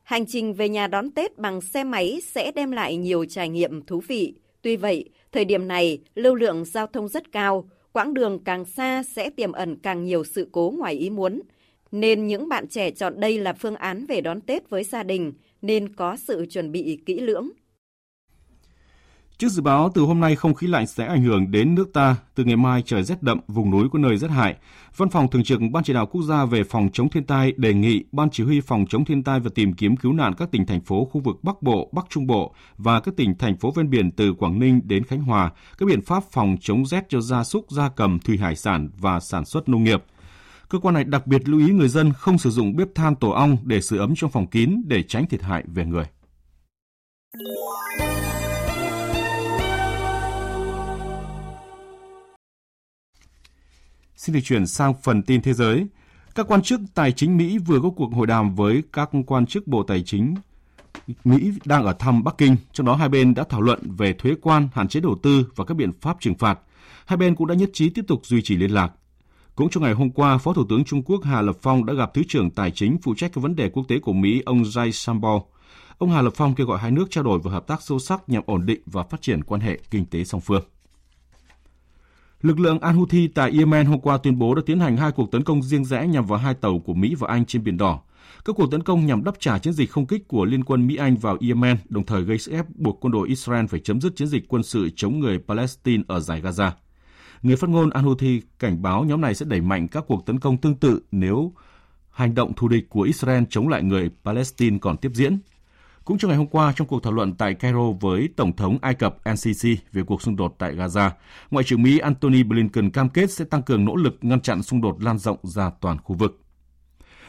Hành 0.04 0.26
trình 0.26 0.54
về 0.54 0.70
nhà 0.70 0.88
đón 0.88 1.12
Tết 1.12 1.38
bằng 1.38 1.62
xe 1.62 1.84
máy 1.84 2.22
sẽ 2.26 2.52
đem 2.52 2.72
lại 2.72 2.96
nhiều 2.96 3.26
trải 3.26 3.50
nghiệm 3.50 3.82
thú 3.86 4.02
vị. 4.08 4.34
Tuy 4.62 4.76
vậy, 4.76 5.10
thời 5.32 5.46
điểm 5.46 5.68
này 5.68 6.00
lưu 6.16 6.36
lượng 6.36 6.66
giao 6.66 6.88
thông 6.88 7.08
rất 7.08 7.32
cao, 7.32 7.70
quãng 7.94 8.14
đường 8.14 8.40
càng 8.44 8.66
xa 8.66 9.04
sẽ 9.04 9.30
tiềm 9.30 9.52
ẩn 9.52 9.76
càng 9.76 10.04
nhiều 10.04 10.24
sự 10.24 10.48
cố 10.52 10.74
ngoài 10.78 10.94
ý 10.94 11.10
muốn. 11.10 11.42
Nên 11.92 12.28
những 12.28 12.50
bạn 12.50 12.68
trẻ 12.68 12.92
chọn 12.92 13.20
đây 13.20 13.40
là 13.40 13.54
phương 13.54 13.76
án 13.76 14.06
về 14.06 14.22
đón 14.22 14.42
Tết 14.42 14.70
với 14.70 14.84
gia 14.84 15.04
đình 15.04 15.34
nên 15.62 15.96
có 15.96 16.18
sự 16.18 16.46
chuẩn 16.46 16.72
bị 16.72 17.00
kỹ 17.06 17.20
lưỡng. 17.20 17.50
Trước 19.38 19.50
dự 19.50 19.62
báo 19.62 19.92
từ 19.94 20.02
hôm 20.02 20.20
nay 20.20 20.36
không 20.36 20.54
khí 20.54 20.68
lạnh 20.68 20.88
sẽ 20.88 21.06
ảnh 21.06 21.24
hưởng 21.24 21.52
đến 21.52 21.76
nước 21.76 21.94
ta, 21.94 22.16
từ 22.36 22.44
ngày 22.44 22.56
mai 22.56 22.82
trời 22.86 23.04
rét 23.04 23.24
đậm, 23.24 23.40
vùng 23.48 23.72
núi 23.72 23.88
có 23.92 24.00
nơi 24.00 24.18
rét 24.18 24.32
hại. 24.32 24.56
Văn 24.98 25.10
phòng 25.10 25.28
Thường 25.32 25.44
trực 25.44 25.60
Ban 25.72 25.84
Chỉ 25.84 25.94
đạo 25.94 26.06
Quốc 26.06 26.22
gia 26.22 26.46
về 26.46 26.64
phòng 26.64 26.90
chống 26.94 27.10
thiên 27.10 27.24
tai 27.24 27.54
đề 27.58 27.74
nghị 27.74 28.04
Ban 28.12 28.30
Chỉ 28.30 28.44
huy 28.44 28.62
phòng 28.62 28.86
chống 28.90 29.06
thiên 29.06 29.24
tai 29.24 29.40
và 29.40 29.50
tìm 29.56 29.74
kiếm 29.74 29.96
cứu 29.98 30.14
nạn 30.14 30.34
các 30.38 30.52
tỉnh 30.52 30.66
thành 30.66 30.82
phố 30.82 31.06
khu 31.06 31.22
vực 31.22 31.44
Bắc 31.44 31.62
Bộ, 31.62 31.90
Bắc 31.94 32.06
Trung 32.10 32.28
Bộ 32.28 32.54
và 32.78 33.00
các 33.00 33.14
tỉnh 33.18 33.38
thành 33.38 33.58
phố 33.58 33.72
ven 33.72 33.90
biển 33.90 34.12
từ 34.12 34.34
Quảng 34.34 34.60
Ninh 34.60 34.82
đến 34.84 35.04
Khánh 35.04 35.22
Hòa 35.22 35.52
các 35.78 35.86
biện 35.86 36.02
pháp 36.02 36.24
phòng 36.32 36.58
chống 36.62 36.86
rét 36.86 37.06
cho 37.10 37.22
gia 37.22 37.44
súc, 37.44 37.72
gia 37.72 37.90
cầm, 37.90 38.20
thủy 38.20 38.38
hải 38.38 38.56
sản 38.56 38.90
và 38.98 39.20
sản 39.20 39.46
xuất 39.46 39.70
nông 39.70 39.84
nghiệp. 39.84 40.04
Cơ 40.70 40.80
quan 40.80 40.94
này 40.94 41.04
đặc 41.04 41.28
biệt 41.28 41.50
lưu 41.50 41.60
ý 41.60 41.74
người 41.74 41.88
dân 41.88 42.14
không 42.14 42.38
sử 42.38 42.50
dụng 42.50 42.76
bếp 42.76 42.88
than 42.96 43.16
tổ 43.16 43.30
ong 43.30 43.58
để 43.64 43.82
sưởi 43.82 44.00
ấm 44.00 44.14
trong 44.16 44.32
phòng 44.32 44.48
kín 44.48 44.84
để 44.88 45.04
tránh 45.04 45.26
thiệt 45.28 45.42
hại 45.42 45.64
về 45.68 45.86
người. 45.86 46.06
Xin 54.26 54.36
được 54.36 54.42
chuyển 54.44 54.68
sang 54.68 54.94
phần 55.04 55.24
tin 55.24 55.42
thế 55.42 55.54
giới. 55.54 55.88
Các 56.36 56.48
quan 56.48 56.62
chức 56.62 56.82
tài 56.94 57.12
chính 57.12 57.38
Mỹ 57.38 57.58
vừa 57.58 57.80
có 57.80 57.90
cuộc 57.90 58.14
hội 58.14 58.28
đàm 58.28 58.56
với 58.56 58.84
các 58.94 59.10
quan 59.28 59.46
chức 59.46 59.68
Bộ 59.68 59.84
Tài 59.84 60.04
chính 60.04 60.36
Mỹ 61.24 61.52
đang 61.66 61.86
ở 61.86 61.94
thăm 61.94 62.24
Bắc 62.24 62.38
Kinh, 62.38 62.56
trong 62.72 62.88
đó 62.88 62.96
hai 62.96 63.10
bên 63.10 63.34
đã 63.34 63.44
thảo 63.50 63.62
luận 63.62 63.80
về 63.98 64.14
thuế 64.14 64.36
quan, 64.42 64.70
hạn 64.74 64.88
chế 64.88 65.00
đầu 65.00 65.18
tư 65.24 65.48
và 65.56 65.66
các 65.66 65.74
biện 65.74 65.92
pháp 66.02 66.18
trừng 66.20 66.36
phạt. 66.36 66.60
Hai 67.06 67.18
bên 67.18 67.36
cũng 67.36 67.48
đã 67.48 67.56
nhất 67.56 67.70
trí 67.74 67.90
tiếp 67.90 68.02
tục 68.08 68.26
duy 68.26 68.42
trì 68.42 68.56
liên 68.56 68.72
lạc. 68.72 68.92
Cũng 69.56 69.70
trong 69.70 69.84
ngày 69.84 69.94
hôm 69.94 70.10
qua, 70.10 70.38
Phó 70.38 70.54
Thủ 70.54 70.66
tướng 70.70 70.84
Trung 70.84 71.04
Quốc 71.04 71.24
Hà 71.24 71.42
Lập 71.42 71.58
Phong 71.62 71.86
đã 71.86 71.94
gặp 71.94 72.14
Thứ 72.14 72.22
trưởng 72.28 72.52
Tài 72.52 72.72
chính 72.72 72.98
phụ 73.04 73.14
trách 73.18 73.32
các 73.34 73.42
vấn 73.42 73.56
đề 73.56 73.70
quốc 73.70 73.84
tế 73.88 74.00
của 74.00 74.14
Mỹ 74.14 74.42
ông 74.46 74.64
Jay 74.64 74.92
Sambo. 74.92 75.42
Ông 75.98 76.12
Hà 76.12 76.22
Lập 76.22 76.34
Phong 76.36 76.56
kêu 76.56 76.68
gọi 76.68 76.80
hai 76.80 76.92
nước 76.92 77.06
trao 77.10 77.24
đổi 77.24 77.40
và 77.44 77.52
hợp 77.52 77.68
tác 77.68 77.82
sâu 77.82 78.00
sắc 78.00 78.30
nhằm 78.30 78.44
ổn 78.46 78.66
định 78.66 78.82
và 78.86 79.04
phát 79.04 79.22
triển 79.22 79.44
quan 79.44 79.62
hệ 79.62 79.80
kinh 79.92 80.06
tế 80.06 80.24
song 80.24 80.42
phương. 80.42 80.64
Lực 82.46 82.60
lượng 82.60 82.78
Al-Houthi 82.78 83.30
tại 83.36 83.52
Yemen 83.52 83.86
hôm 83.86 84.00
qua 84.00 84.18
tuyên 84.18 84.40
bố 84.40 84.56
đã 84.56 84.62
tiến 84.66 84.80
hành 84.80 84.98
hai 84.98 85.12
cuộc 85.12 85.32
tấn 85.32 85.44
công 85.44 85.64
riêng 85.64 85.86
rẽ 85.86 86.08
nhằm 86.08 86.26
vào 86.26 86.40
hai 86.40 86.54
tàu 86.54 86.80
của 86.80 86.94
Mỹ 86.94 87.16
và 87.16 87.28
Anh 87.28 87.46
trên 87.46 87.64
Biển 87.64 87.78
Đỏ. 87.78 88.00
Các 88.46 88.56
cuộc 88.56 88.72
tấn 88.72 88.84
công 88.84 89.06
nhằm 89.06 89.24
đáp 89.24 89.32
trả 89.40 89.60
chiến 89.60 89.74
dịch 89.74 89.92
không 89.92 90.06
kích 90.06 90.28
của 90.28 90.46
Liên 90.46 90.64
quân 90.64 90.88
Mỹ-Anh 90.88 91.18
vào 91.18 91.38
Yemen, 91.42 91.78
đồng 91.90 92.04
thời 92.04 92.24
gây 92.24 92.38
sức 92.38 92.52
ép 92.52 92.66
buộc 92.76 92.98
quân 93.02 93.12
đội 93.12 93.28
Israel 93.28 93.66
phải 93.66 93.80
chấm 93.80 94.02
dứt 94.02 94.16
chiến 94.16 94.28
dịch 94.28 94.48
quân 94.48 94.64
sự 94.64 94.90
chống 94.96 95.20
người 95.20 95.40
Palestine 95.48 96.04
ở 96.08 96.20
giải 96.20 96.42
Gaza. 96.42 96.72
Người 97.42 97.56
phát 97.56 97.70
ngôn 97.70 97.90
Al-Houthi 97.90 98.42
cảnh 98.60 98.82
báo 98.82 99.04
nhóm 99.04 99.22
này 99.22 99.36
sẽ 99.36 99.46
đẩy 99.46 99.62
mạnh 99.62 99.88
các 99.88 100.04
cuộc 100.08 100.26
tấn 100.26 100.40
công 100.40 100.58
tương 100.58 100.76
tự 100.76 101.02
nếu 101.12 101.54
hành 102.12 102.36
động 102.36 102.54
thù 102.54 102.68
địch 102.68 102.90
của 102.90 103.02
Israel 103.02 103.44
chống 103.50 103.68
lại 103.68 103.84
người 103.84 104.10
Palestine 104.24 104.78
còn 104.82 104.98
tiếp 104.98 105.12
diễn. 105.14 105.40
Cũng 106.06 106.18
trong 106.18 106.30
ngày 106.30 106.38
hôm 106.38 106.48
qua, 106.48 106.74
trong 106.76 106.88
cuộc 106.88 107.04
thảo 107.04 107.14
luận 107.14 107.34
tại 107.34 107.54
Cairo 107.54 107.92
với 108.02 108.30
Tổng 108.36 108.56
thống 108.56 108.78
Ai 108.82 108.94
Cập 108.94 109.18
NCC 109.32 109.68
về 109.92 110.04
cuộc 110.04 110.22
xung 110.22 110.36
đột 110.36 110.56
tại 110.58 110.76
Gaza, 110.76 111.10
Ngoại 111.52 111.64
trưởng 111.64 111.84
Mỹ 111.84 111.98
Antony 111.98 112.44
Blinken 112.44 112.92
cam 112.92 113.10
kết 113.10 113.32
sẽ 113.32 113.46
tăng 113.46 113.62
cường 113.62 113.86
nỗ 113.86 113.96
lực 113.96 114.18
ngăn 114.22 114.42
chặn 114.42 114.64
xung 114.64 114.82
đột 114.82 115.04
lan 115.04 115.18
rộng 115.18 115.38
ra 115.44 115.72
toàn 115.82 115.98
khu 116.04 116.16
vực. 116.16 116.42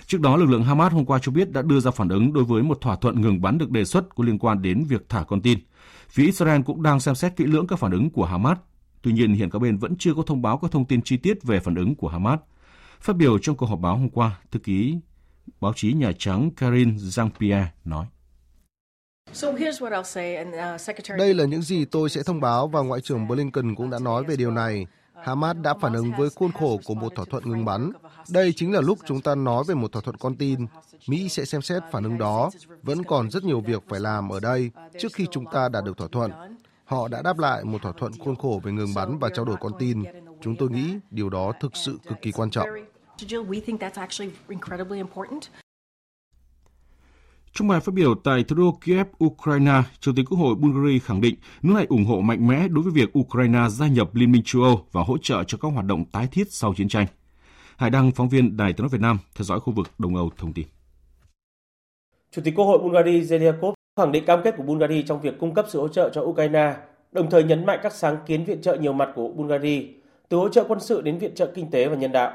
Trước 0.06 0.20
đó, 0.20 0.36
lực 0.36 0.46
lượng 0.46 0.64
Hamas 0.64 0.92
hôm 0.92 1.04
qua 1.04 1.18
cho 1.22 1.32
biết 1.32 1.52
đã 1.52 1.62
đưa 1.62 1.80
ra 1.80 1.90
phản 1.90 2.08
ứng 2.08 2.32
đối 2.32 2.44
với 2.44 2.62
một 2.62 2.80
thỏa 2.80 2.96
thuận 2.96 3.20
ngừng 3.20 3.40
bắn 3.40 3.58
được 3.58 3.70
đề 3.70 3.84
xuất 3.84 4.14
có 4.14 4.24
liên 4.24 4.38
quan 4.38 4.62
đến 4.62 4.84
việc 4.84 5.08
thả 5.08 5.22
con 5.22 5.40
tin. 5.40 5.58
Phía 6.08 6.24
Israel 6.24 6.62
cũng 6.62 6.82
đang 6.82 7.00
xem 7.00 7.14
xét 7.14 7.36
kỹ 7.36 7.44
lưỡng 7.44 7.66
các 7.66 7.78
phản 7.78 7.92
ứng 7.92 8.10
của 8.10 8.24
Hamas. 8.24 8.58
Tuy 9.02 9.12
nhiên, 9.12 9.34
hiện 9.34 9.50
các 9.50 9.58
bên 9.58 9.76
vẫn 9.76 9.96
chưa 9.98 10.14
có 10.14 10.22
thông 10.22 10.42
báo 10.42 10.58
các 10.58 10.70
thông 10.70 10.84
tin 10.84 11.02
chi 11.02 11.16
tiết 11.16 11.42
về 11.42 11.60
phản 11.60 11.74
ứng 11.74 11.94
của 11.94 12.08
Hamas. 12.08 12.38
Phát 13.00 13.16
biểu 13.16 13.38
trong 13.38 13.56
cuộc 13.56 13.66
họp 13.66 13.80
báo 13.80 13.96
hôm 13.96 14.08
qua, 14.10 14.38
thư 14.50 14.58
ký 14.58 14.98
báo 15.60 15.72
chí 15.76 15.92
Nhà 15.92 16.12
Trắng 16.18 16.50
Karine 16.56 16.92
Jean-Pierre 16.92 17.66
nói. 17.84 18.06
Uh, 19.30 21.16
Đây 21.18 21.34
là 21.34 21.44
những 21.44 21.62
gì 21.62 21.84
tôi 21.84 22.10
sẽ 22.10 22.22
thông 22.22 22.40
báo 22.40 22.68
và 22.68 22.80
Ngoại 22.80 23.00
trưởng 23.00 23.28
Blinken 23.28 23.74
cũng 23.74 23.90
đã 23.90 23.98
nói 23.98 24.24
về 24.24 24.36
điều 24.36 24.50
này. 24.50 24.86
Hamas 25.24 25.56
đã 25.62 25.74
phản 25.74 25.92
ứng 25.92 26.12
với 26.18 26.30
khuôn 26.30 26.52
khổ 26.52 26.80
của 26.84 26.94
một 26.94 27.14
thỏa 27.16 27.24
thuận 27.30 27.50
ngừng 27.50 27.64
bắn. 27.64 27.90
Đây 28.30 28.52
chính 28.56 28.72
là 28.72 28.80
lúc 28.80 28.98
chúng 29.06 29.20
ta 29.20 29.34
nói 29.34 29.64
về 29.68 29.74
một 29.74 29.92
thỏa 29.92 30.02
thuận 30.02 30.16
con 30.16 30.36
tin. 30.36 30.66
Mỹ 31.08 31.28
sẽ 31.28 31.44
xem 31.44 31.62
xét 31.62 31.82
phản 31.92 32.04
ứng 32.04 32.18
đó. 32.18 32.50
Vẫn 32.82 33.04
còn 33.04 33.30
rất 33.30 33.44
nhiều 33.44 33.60
việc 33.60 33.82
phải 33.88 34.00
làm 34.00 34.28
ở 34.28 34.40
đây 34.40 34.70
trước 34.98 35.12
khi 35.12 35.26
chúng 35.30 35.44
ta 35.52 35.68
đạt 35.68 35.84
được 35.84 35.96
thỏa 35.96 36.08
thuận. 36.12 36.32
Họ 36.84 37.08
đã 37.08 37.22
đáp 37.22 37.38
lại 37.38 37.64
một 37.64 37.82
thỏa 37.82 37.92
thuận 37.92 38.12
khuôn 38.18 38.36
khổ 38.36 38.60
về 38.64 38.72
ngừng 38.72 38.94
bắn 38.94 39.18
và 39.18 39.28
trao 39.34 39.44
đổi 39.44 39.56
con 39.60 39.72
tin. 39.78 40.02
Chúng 40.40 40.56
tôi 40.56 40.70
nghĩ 40.70 40.94
điều 41.10 41.30
đó 41.30 41.52
thực 41.60 41.76
sự 41.76 41.98
cực 42.08 42.22
kỳ 42.22 42.32
quan 42.32 42.50
trọng. 42.50 42.68
Trong 47.58 47.68
bài 47.68 47.80
phát 47.80 47.94
biểu 47.94 48.14
tại 48.14 48.44
thủ 48.44 48.56
đô 48.56 48.78
Kiev, 48.84 49.06
Ukraine, 49.24 49.82
Chủ 50.00 50.12
tịch 50.16 50.24
Quốc 50.30 50.38
hội 50.38 50.54
Bulgaria 50.54 50.98
khẳng 50.98 51.20
định 51.20 51.34
nước 51.62 51.72
này 51.74 51.86
ủng 51.88 52.04
hộ 52.04 52.20
mạnh 52.20 52.46
mẽ 52.46 52.68
đối 52.68 52.84
với 52.84 52.92
việc 52.92 53.18
Ukraine 53.18 53.68
gia 53.68 53.86
nhập 53.86 54.14
Liên 54.14 54.32
minh 54.32 54.42
châu 54.44 54.62
Âu 54.62 54.80
và 54.92 55.02
hỗ 55.02 55.18
trợ 55.18 55.44
cho 55.46 55.58
các 55.62 55.68
hoạt 55.68 55.86
động 55.86 56.04
tái 56.12 56.28
thiết 56.32 56.44
sau 56.50 56.74
chiến 56.74 56.88
tranh. 56.88 57.06
Hải 57.76 57.90
Đăng, 57.90 58.10
phóng 58.10 58.28
viên 58.28 58.56
Đài 58.56 58.72
tiếng 58.72 58.82
nói 58.82 58.88
Việt 58.88 59.00
Nam, 59.00 59.18
theo 59.36 59.44
dõi 59.44 59.60
khu 59.60 59.72
vực 59.72 59.90
Đông 59.98 60.16
Âu 60.16 60.30
thông 60.36 60.52
tin. 60.52 60.66
Chủ 62.30 62.42
tịch 62.44 62.54
Quốc 62.56 62.64
hội 62.64 62.78
Bulgaria 62.78 63.20
Zeliakov 63.20 63.72
khẳng 63.96 64.12
định 64.12 64.24
cam 64.24 64.40
kết 64.44 64.54
của 64.56 64.62
Bulgaria 64.62 65.02
trong 65.02 65.20
việc 65.20 65.38
cung 65.38 65.54
cấp 65.54 65.66
sự 65.68 65.80
hỗ 65.80 65.88
trợ 65.88 66.10
cho 66.14 66.20
Ukraine, 66.20 66.76
đồng 67.12 67.30
thời 67.30 67.44
nhấn 67.44 67.66
mạnh 67.66 67.78
các 67.82 67.92
sáng 67.92 68.16
kiến 68.26 68.44
viện 68.44 68.62
trợ 68.62 68.76
nhiều 68.76 68.92
mặt 68.92 69.08
của 69.14 69.28
Bulgaria, 69.28 69.82
từ 70.28 70.36
hỗ 70.36 70.48
trợ 70.48 70.64
quân 70.68 70.80
sự 70.80 71.02
đến 71.02 71.18
viện 71.18 71.34
trợ 71.34 71.52
kinh 71.54 71.70
tế 71.70 71.88
và 71.88 71.96
nhân 71.96 72.12
đạo. 72.12 72.32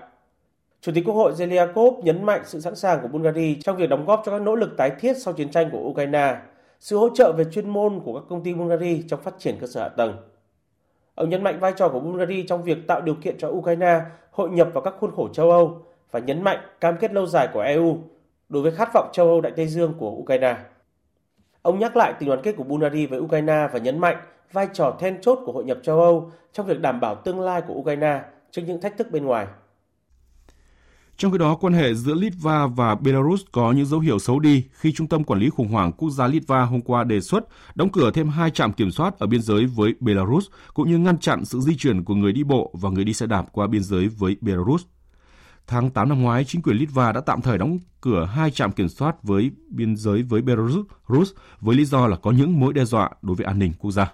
Chủ 0.82 0.92
tịch 0.96 1.06
Quốc 1.06 1.14
hội 1.14 1.34
Zeliakov 1.34 2.02
nhấn 2.04 2.24
mạnh 2.24 2.42
sự 2.46 2.60
sẵn 2.60 2.76
sàng 2.76 3.02
của 3.02 3.08
Bulgaria 3.08 3.56
trong 3.64 3.78
việc 3.78 3.90
đóng 3.90 4.06
góp 4.06 4.22
cho 4.26 4.32
các 4.32 4.42
nỗ 4.42 4.56
lực 4.56 4.78
tái 4.78 4.92
thiết 5.00 5.18
sau 5.18 5.34
chiến 5.34 5.52
tranh 5.52 5.70
của 5.72 5.80
Ukraine, 5.80 6.38
sự 6.80 6.98
hỗ 6.98 7.10
trợ 7.10 7.34
về 7.38 7.44
chuyên 7.52 7.70
môn 7.70 8.00
của 8.00 8.14
các 8.14 8.24
công 8.30 8.44
ty 8.44 8.54
Bulgaria 8.54 9.02
trong 9.08 9.22
phát 9.22 9.34
triển 9.38 9.58
cơ 9.62 9.68
sở 9.68 9.82
hạ 9.82 9.90
tầng. 9.90 10.18
Ông 11.16 11.30
nhấn 11.30 11.44
mạnh 11.44 11.60
vai 11.60 11.74
trò 11.78 11.90
của 11.90 12.00
Bulgaria 12.00 12.44
trong 12.48 12.64
việc 12.64 12.88
tạo 12.88 13.02
điều 13.02 13.16
kiện 13.16 13.38
cho 13.38 13.48
Ukraine 13.48 14.02
hội 14.32 14.50
nhập 14.50 14.70
vào 14.74 14.82
các 14.82 14.94
khuôn 15.00 15.12
khổ 15.16 15.30
châu 15.34 15.52
Âu 15.52 15.82
và 16.12 16.20
nhấn 16.20 16.44
mạnh 16.44 16.58
cam 16.80 16.98
kết 16.98 17.14
lâu 17.14 17.26
dài 17.26 17.48
của 17.54 17.62
EU 17.62 17.98
đối 18.50 18.64
với 18.64 18.72
khát 18.72 18.90
vọng 18.94 19.10
châu 19.14 19.28
Âu 19.28 19.42
Đại 19.42 19.54
Tây 19.56 19.68
Dương 19.68 19.94
của 20.00 20.12
Ukraine. 20.12 20.58
Ông 21.62 21.80
nhắc 21.80 21.98
lại 21.98 22.14
tình 22.20 22.30
đoàn 22.30 22.42
kết 22.44 22.56
của 22.58 22.64
Bulgaria 22.64 23.06
với 23.06 23.20
Ukraine 23.20 23.68
và 23.74 23.80
nhấn 23.80 24.00
mạnh 24.00 24.18
vai 24.52 24.68
trò 24.74 24.96
then 25.00 25.22
chốt 25.22 25.40
của 25.46 25.52
hội 25.52 25.64
nhập 25.64 25.78
châu 25.84 26.02
Âu 26.02 26.32
trong 26.52 26.66
việc 26.66 26.82
đảm 26.82 27.00
bảo 27.00 27.16
tương 27.16 27.40
lai 27.40 27.62
của 27.68 27.74
Ukraine 27.74 28.22
trước 28.52 28.62
những 28.68 28.82
thách 28.82 28.98
thức 28.98 29.12
bên 29.12 29.26
ngoài. 29.26 29.48
Trong 31.18 31.32
khi 31.32 31.38
đó, 31.38 31.56
quan 31.56 31.74
hệ 31.74 31.94
giữa 31.94 32.14
Litva 32.14 32.68
và 32.68 32.96
Belarus 32.96 33.42
có 33.52 33.72
những 33.72 33.86
dấu 33.86 34.00
hiệu 34.00 34.20
xấu 34.20 34.40
đi 34.40 34.64
khi 34.72 34.92
Trung 34.92 35.08
tâm 35.08 35.24
Quản 35.24 35.40
lý 35.40 35.50
khủng 35.50 35.68
hoảng 35.68 35.92
quốc 35.92 36.10
gia 36.10 36.28
Litva 36.28 36.62
hôm 36.62 36.82
qua 36.82 37.04
đề 37.04 37.22
xuất 37.22 37.44
đóng 37.76 37.90
cửa 37.90 38.12
thêm 38.14 38.30
hai 38.30 38.52
trạm 38.52 38.74
kiểm 38.74 38.92
soát 38.92 39.20
ở 39.20 39.28
biên 39.28 39.42
giới 39.42 39.66
với 39.66 39.94
Belarus, 40.00 40.48
cũng 40.74 40.90
như 40.90 40.98
ngăn 40.98 41.18
chặn 41.18 41.46
sự 41.46 41.60
di 41.60 41.76
chuyển 41.78 42.04
của 42.04 42.16
người 42.16 42.34
đi 42.34 42.44
bộ 42.44 42.72
và 42.74 42.90
người 42.90 43.04
đi 43.04 43.14
xe 43.14 43.26
đạp 43.26 43.46
qua 43.52 43.68
biên 43.68 43.84
giới 43.84 44.08
với 44.08 44.38
Belarus. 44.42 44.84
Tháng 45.68 45.90
8 45.90 46.10
năm 46.10 46.22
ngoái, 46.22 46.46
chính 46.46 46.62
quyền 46.62 46.78
Litva 46.78 47.12
đã 47.12 47.22
tạm 47.22 47.42
thời 47.42 47.58
đóng 47.58 47.80
cửa 48.02 48.26
hai 48.26 48.52
trạm 48.52 48.72
kiểm 48.72 48.90
soát 48.90 49.24
với 49.24 49.52
biên 49.70 49.96
giới 49.96 50.24
với 50.24 50.42
Belarus 50.42 51.30
với 51.60 51.76
lý 51.76 51.86
do 51.86 52.08
là 52.08 52.18
có 52.18 52.32
những 52.32 52.60
mối 52.60 52.74
đe 52.74 52.86
dọa 52.86 53.10
đối 53.22 53.36
với 53.36 53.46
an 53.46 53.60
ninh 53.60 53.74
quốc 53.80 53.92
gia. 53.92 54.14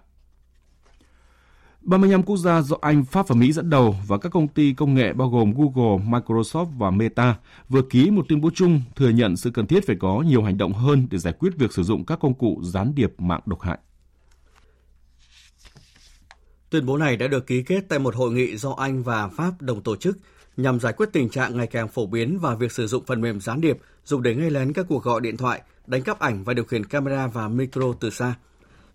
35 1.87 2.23
quốc 2.23 2.37
gia 2.37 2.61
do 2.61 2.77
Anh, 2.81 3.05
Pháp 3.05 3.27
và 3.27 3.35
Mỹ 3.35 3.51
dẫn 3.51 3.69
đầu 3.69 3.95
và 4.07 4.17
các 4.17 4.31
công 4.31 4.47
ty 4.47 4.73
công 4.73 4.93
nghệ 4.93 5.13
bao 5.13 5.29
gồm 5.29 5.53
Google, 5.53 6.05
Microsoft 6.05 6.65
và 6.65 6.91
Meta 6.91 7.35
vừa 7.69 7.81
ký 7.81 8.11
một 8.11 8.25
tuyên 8.29 8.41
bố 8.41 8.49
chung 8.55 8.81
thừa 8.95 9.09
nhận 9.09 9.37
sự 9.37 9.51
cần 9.51 9.67
thiết 9.67 9.87
phải 9.87 9.95
có 9.99 10.23
nhiều 10.27 10.43
hành 10.43 10.57
động 10.57 10.73
hơn 10.73 11.07
để 11.11 11.17
giải 11.17 11.33
quyết 11.39 11.49
việc 11.57 11.73
sử 11.73 11.83
dụng 11.83 12.05
các 12.05 12.19
công 12.19 12.33
cụ 12.33 12.61
gián 12.63 12.95
điệp 12.95 13.13
mạng 13.17 13.41
độc 13.45 13.61
hại. 13.61 13.77
Tuyên 16.69 16.85
bố 16.85 16.97
này 16.97 17.17
đã 17.17 17.27
được 17.27 17.47
ký 17.47 17.63
kết 17.63 17.85
tại 17.89 17.99
một 17.99 18.15
hội 18.15 18.31
nghị 18.31 18.57
do 18.57 18.73
Anh 18.77 19.03
và 19.03 19.27
Pháp 19.27 19.61
đồng 19.61 19.83
tổ 19.83 19.95
chức 19.95 20.17
nhằm 20.57 20.79
giải 20.79 20.93
quyết 20.93 21.09
tình 21.13 21.29
trạng 21.29 21.57
ngày 21.57 21.67
càng 21.67 21.87
phổ 21.87 22.05
biến 22.05 22.39
và 22.39 22.55
việc 22.55 22.71
sử 22.71 22.87
dụng 22.87 23.05
phần 23.05 23.21
mềm 23.21 23.41
gián 23.41 23.61
điệp 23.61 23.77
dùng 24.05 24.23
để 24.23 24.35
nghe 24.35 24.49
lén 24.49 24.73
các 24.73 24.85
cuộc 24.89 25.03
gọi 25.03 25.21
điện 25.21 25.37
thoại, 25.37 25.61
đánh 25.87 26.01
cắp 26.01 26.19
ảnh 26.19 26.43
và 26.43 26.53
điều 26.53 26.65
khiển 26.65 26.85
camera 26.85 27.27
và 27.27 27.47
micro 27.47 27.93
từ 27.99 28.09
xa. 28.09 28.35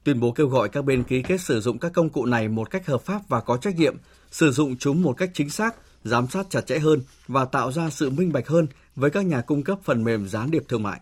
Tuyên 0.04 0.20
bố 0.20 0.32
kêu 0.32 0.48
gọi 0.48 0.68
các 0.68 0.84
bên 0.84 1.02
ký 1.02 1.22
kết 1.22 1.40
sử 1.40 1.60
dụng 1.60 1.78
các 1.78 1.92
công 1.92 2.10
cụ 2.10 2.26
này 2.26 2.48
một 2.48 2.70
cách 2.70 2.86
hợp 2.86 3.02
pháp 3.02 3.28
và 3.28 3.40
có 3.40 3.56
trách 3.56 3.76
nhiệm, 3.76 3.96
sử 4.30 4.50
dụng 4.50 4.76
chúng 4.76 5.02
một 5.02 5.12
cách 5.12 5.30
chính 5.34 5.50
xác, 5.50 5.74
giám 6.04 6.26
sát 6.28 6.46
chặt 6.50 6.66
chẽ 6.66 6.78
hơn 6.78 7.00
và 7.28 7.44
tạo 7.44 7.72
ra 7.72 7.90
sự 7.90 8.10
minh 8.10 8.32
bạch 8.32 8.48
hơn 8.48 8.66
với 8.96 9.10
các 9.10 9.26
nhà 9.26 9.40
cung 9.40 9.62
cấp 9.62 9.78
phần 9.84 10.04
mềm 10.04 10.28
gián 10.28 10.50
điệp 10.50 10.64
thương 10.68 10.82
mại. 10.82 11.00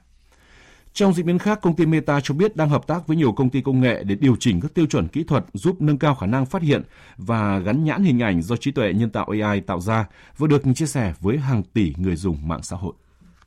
Trong 0.93 1.15
diễn 1.15 1.27
biến 1.27 1.39
khác, 1.39 1.59
công 1.63 1.77
ty 1.77 1.87
Meta 1.87 2.21
cho 2.21 2.35
biết 2.35 2.57
đang 2.57 2.69
hợp 2.69 2.87
tác 2.87 3.07
với 3.07 3.17
nhiều 3.17 3.33
công 3.33 3.51
ty 3.51 3.61
công 3.61 3.81
nghệ 3.81 4.05
để 4.05 4.15
điều 4.15 4.37
chỉnh 4.41 4.61
các 4.61 4.75
tiêu 4.75 4.87
chuẩn 4.87 5.09
kỹ 5.09 5.25
thuật 5.25 5.45
giúp 5.53 5.83
nâng 5.83 5.99
cao 5.99 6.15
khả 6.15 6.27
năng 6.27 6.47
phát 6.47 6.63
hiện 6.63 6.83
và 7.17 7.59
gắn 7.59 7.85
nhãn 7.85 8.05
hình 8.05 8.23
ảnh 8.23 8.43
do 8.43 8.57
trí 8.57 8.71
tuệ 8.71 8.93
nhân 8.93 9.11
tạo 9.11 9.27
AI 9.43 9.61
tạo 9.61 9.81
ra 9.81 10.07
vừa 10.39 10.47
được 10.47 10.63
chia 10.75 10.87
sẻ 10.87 11.15
với 11.21 11.39
hàng 11.39 11.63
tỷ 11.63 11.95
người 11.97 12.17
dùng 12.17 12.49
mạng 12.49 12.63
xã 12.63 12.77
hội. 12.77 12.93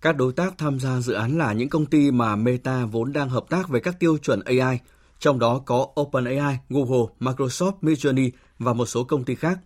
Các 0.01 0.17
đối 0.17 0.33
tác 0.33 0.57
tham 0.57 0.79
gia 0.79 0.99
dự 0.99 1.13
án 1.13 1.37
là 1.37 1.53
những 1.53 1.69
công 1.69 1.85
ty 1.85 2.11
mà 2.11 2.35
Meta 2.35 2.85
vốn 2.85 3.13
đang 3.13 3.29
hợp 3.29 3.45
tác 3.49 3.69
về 3.69 3.79
các 3.79 3.99
tiêu 3.99 4.17
chuẩn 4.17 4.39
AI, 4.45 4.79
trong 5.23 5.39
đó 5.39 5.62
có 5.65 5.88
OpenAI, 6.01 6.57
Google, 6.69 7.13
Microsoft, 7.19 7.73
Midjourney 7.81 8.29
và 8.59 8.73
một 8.73 8.86
số 8.86 9.03
công 9.03 9.23
ty 9.23 9.36
khác. 9.36 9.59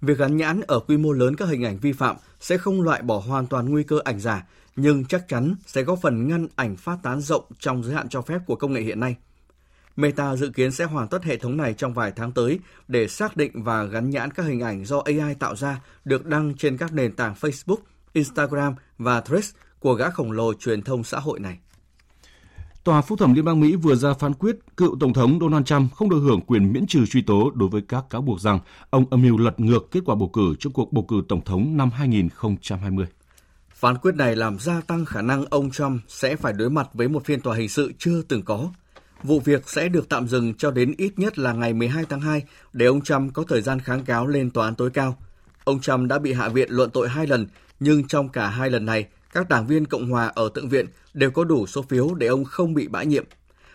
Việc 0.00 0.18
gắn 0.18 0.36
nhãn 0.36 0.60
ở 0.66 0.80
quy 0.80 0.96
mô 0.96 1.12
lớn 1.12 1.36
các 1.36 1.48
hình 1.48 1.64
ảnh 1.64 1.78
vi 1.78 1.92
phạm 1.92 2.16
sẽ 2.40 2.58
không 2.58 2.82
loại 2.82 3.02
bỏ 3.02 3.22
hoàn 3.26 3.46
toàn 3.46 3.68
nguy 3.68 3.82
cơ 3.82 3.98
ảnh 4.04 4.20
giả, 4.20 4.46
nhưng 4.76 5.04
chắc 5.04 5.28
chắn 5.28 5.54
sẽ 5.66 5.82
góp 5.82 5.98
phần 6.02 6.28
ngăn 6.28 6.46
ảnh 6.56 6.76
phát 6.76 6.96
tán 7.02 7.20
rộng 7.20 7.44
trong 7.58 7.84
giới 7.84 7.94
hạn 7.94 8.08
cho 8.08 8.22
phép 8.22 8.38
của 8.46 8.56
công 8.56 8.72
nghệ 8.72 8.80
hiện 8.80 9.00
nay. 9.00 9.16
Meta 9.96 10.36
dự 10.36 10.50
kiến 10.50 10.72
sẽ 10.72 10.84
hoàn 10.84 11.08
tất 11.08 11.24
hệ 11.24 11.36
thống 11.36 11.56
này 11.56 11.74
trong 11.74 11.94
vài 11.94 12.12
tháng 12.16 12.32
tới 12.32 12.58
để 12.88 13.08
xác 13.08 13.36
định 13.36 13.62
và 13.62 13.84
gắn 13.84 14.10
nhãn 14.10 14.30
các 14.30 14.42
hình 14.42 14.60
ảnh 14.60 14.84
do 14.84 15.02
AI 15.04 15.34
tạo 15.34 15.56
ra 15.56 15.80
được 16.04 16.26
đăng 16.26 16.54
trên 16.54 16.76
các 16.76 16.92
nền 16.92 17.12
tảng 17.12 17.34
Facebook, 17.40 17.78
Instagram 18.12 18.74
và 18.98 19.20
Threads 19.20 19.50
của 19.78 19.94
gã 19.94 20.10
khổng 20.10 20.32
lồ 20.32 20.54
truyền 20.54 20.82
thông 20.82 21.04
xã 21.04 21.18
hội 21.18 21.40
này. 21.40 21.58
Tòa 22.84 23.02
phúc 23.02 23.18
thẩm 23.18 23.34
Liên 23.34 23.44
bang 23.44 23.60
Mỹ 23.60 23.76
vừa 23.76 23.94
ra 23.94 24.14
phán 24.14 24.34
quyết 24.34 24.56
cựu 24.76 24.96
Tổng 25.00 25.12
thống 25.12 25.38
Donald 25.40 25.66
Trump 25.66 25.92
không 25.94 26.10
được 26.10 26.18
hưởng 26.18 26.40
quyền 26.40 26.72
miễn 26.72 26.86
trừ 26.86 27.06
truy 27.06 27.22
tố 27.22 27.50
đối 27.54 27.68
với 27.68 27.82
các 27.88 28.04
cáo 28.10 28.22
buộc 28.22 28.40
rằng 28.40 28.58
ông 28.90 29.04
âm 29.10 29.22
mưu 29.22 29.38
lật 29.38 29.60
ngược 29.60 29.90
kết 29.90 30.00
quả 30.04 30.14
bầu 30.14 30.28
cử 30.28 30.54
trong 30.60 30.72
cuộc 30.72 30.92
bầu 30.92 31.04
cử 31.08 31.22
Tổng 31.28 31.44
thống 31.44 31.76
năm 31.76 31.90
2020. 31.90 33.06
Phán 33.74 33.98
quyết 33.98 34.14
này 34.14 34.36
làm 34.36 34.58
gia 34.58 34.80
tăng 34.80 35.04
khả 35.04 35.22
năng 35.22 35.44
ông 35.44 35.70
Trump 35.70 36.02
sẽ 36.08 36.36
phải 36.36 36.52
đối 36.52 36.70
mặt 36.70 36.88
với 36.92 37.08
một 37.08 37.24
phiên 37.24 37.40
tòa 37.40 37.56
hình 37.56 37.68
sự 37.68 37.92
chưa 37.98 38.22
từng 38.22 38.42
có. 38.42 38.68
Vụ 39.22 39.40
việc 39.40 39.68
sẽ 39.68 39.88
được 39.88 40.08
tạm 40.08 40.28
dừng 40.28 40.54
cho 40.54 40.70
đến 40.70 40.94
ít 40.98 41.18
nhất 41.18 41.38
là 41.38 41.52
ngày 41.52 41.72
12 41.72 42.04
tháng 42.08 42.20
2 42.20 42.42
để 42.72 42.86
ông 42.86 43.00
Trump 43.00 43.34
có 43.34 43.44
thời 43.48 43.62
gian 43.62 43.80
kháng 43.80 44.04
cáo 44.04 44.26
lên 44.26 44.50
tòa 44.50 44.64
án 44.64 44.74
tối 44.74 44.90
cao. 44.90 45.16
Ông 45.64 45.80
Trump 45.80 46.08
đã 46.08 46.18
bị 46.18 46.32
hạ 46.32 46.48
viện 46.48 46.70
luận 46.70 46.90
tội 46.90 47.08
hai 47.08 47.26
lần, 47.26 47.46
nhưng 47.80 48.06
trong 48.06 48.28
cả 48.28 48.48
hai 48.48 48.70
lần 48.70 48.86
này, 48.86 49.06
các 49.32 49.48
đảng 49.48 49.66
viên 49.66 49.84
Cộng 49.84 50.10
hòa 50.10 50.32
ở 50.34 50.50
Thượng 50.54 50.68
viện 50.68 50.86
đều 51.14 51.30
có 51.30 51.44
đủ 51.44 51.66
số 51.66 51.82
phiếu 51.82 52.14
để 52.14 52.26
ông 52.26 52.44
không 52.44 52.74
bị 52.74 52.88
bãi 52.88 53.06
nhiệm. 53.06 53.24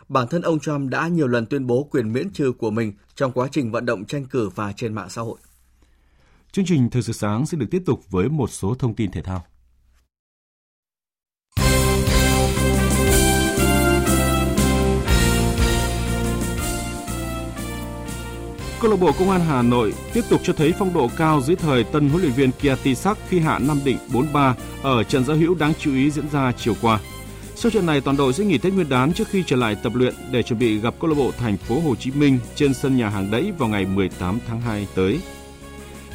Bản 0.10 0.28
thân 0.28 0.42
ông 0.42 0.60
Trump 0.60 0.90
đã 0.90 1.08
nhiều 1.08 1.28
lần 1.28 1.46
tuyên 1.46 1.68
bố 1.68 1.88
quyền 1.92 2.14
miễn 2.14 2.30
trừ 2.34 2.52
của 2.52 2.72
mình 2.72 2.94
trong 3.16 3.32
quá 3.32 3.48
trình 3.52 3.72
vận 3.72 3.86
động 3.86 4.06
tranh 4.06 4.26
cử 4.26 4.50
và 4.50 4.74
trên 4.74 4.94
mạng 4.94 5.10
xã 5.10 5.22
hội. 5.22 5.38
Chương 6.52 6.66
trình 6.66 6.90
Thời 6.90 7.02
sự 7.02 7.14
sáng 7.14 7.46
sẽ 7.46 7.58
được 7.58 7.68
tiếp 7.72 7.84
tục 7.86 8.02
với 8.10 8.30
một 8.30 8.48
số 8.48 8.76
thông 8.76 8.96
tin 8.96 9.12
thể 9.12 9.22
thao. 9.22 9.46
Câu 18.82 18.92
lạc 18.92 18.98
bộ 19.00 19.12
Công 19.20 19.30
an 19.30 19.42
Hà 19.42 19.62
Nội 19.62 19.94
tiếp 20.14 20.22
tục 20.30 20.42
cho 20.44 20.54
thấy 20.54 20.74
phong 20.80 20.94
độ 20.94 21.10
cao 21.18 21.42
dưới 21.42 21.56
thời 21.56 21.84
tân 21.84 22.10
huấn 22.10 22.22
luyện 22.22 22.34
viên 22.34 22.52
Kiatisak 22.52 23.18
khi 23.30 23.40
hạ 23.40 23.60
Nam 23.60 23.80
Định 23.86 23.98
4-3 24.12 24.54
ở 24.82 25.04
trận 25.04 25.26
giao 25.26 25.38
hữu 25.38 25.56
đáng 25.56 25.74
chú 25.80 25.94
ý 25.94 26.12
diễn 26.12 26.30
ra 26.32 26.52
chiều 26.52 26.74
qua. 26.82 27.00
Sau 27.58 27.72
trận 27.72 27.86
này, 27.86 28.02
toàn 28.02 28.18
đội 28.18 28.34
sẽ 28.34 28.46
nghỉ 28.46 28.58
Tết 28.58 28.74
Nguyên 28.74 28.90
đán 28.90 29.14
trước 29.14 29.28
khi 29.28 29.44
trở 29.48 29.56
lại 29.56 29.76
tập 29.84 29.96
luyện 29.96 30.14
để 30.32 30.44
chuẩn 30.44 30.60
bị 30.60 30.80
gặp 30.80 30.94
câu 31.00 31.10
lạc 31.10 31.16
bộ 31.16 31.32
Thành 31.32 31.58
phố 31.58 31.80
Hồ 31.80 31.96
Chí 31.96 32.12
Minh 32.12 32.40
trên 32.56 32.74
sân 32.74 32.98
nhà 32.98 33.10
hàng 33.10 33.32
đẫy 33.32 33.52
vào 33.58 33.70
ngày 33.70 33.86
18 33.86 34.40
tháng 34.48 34.62
2 34.62 34.88
tới. 34.96 35.20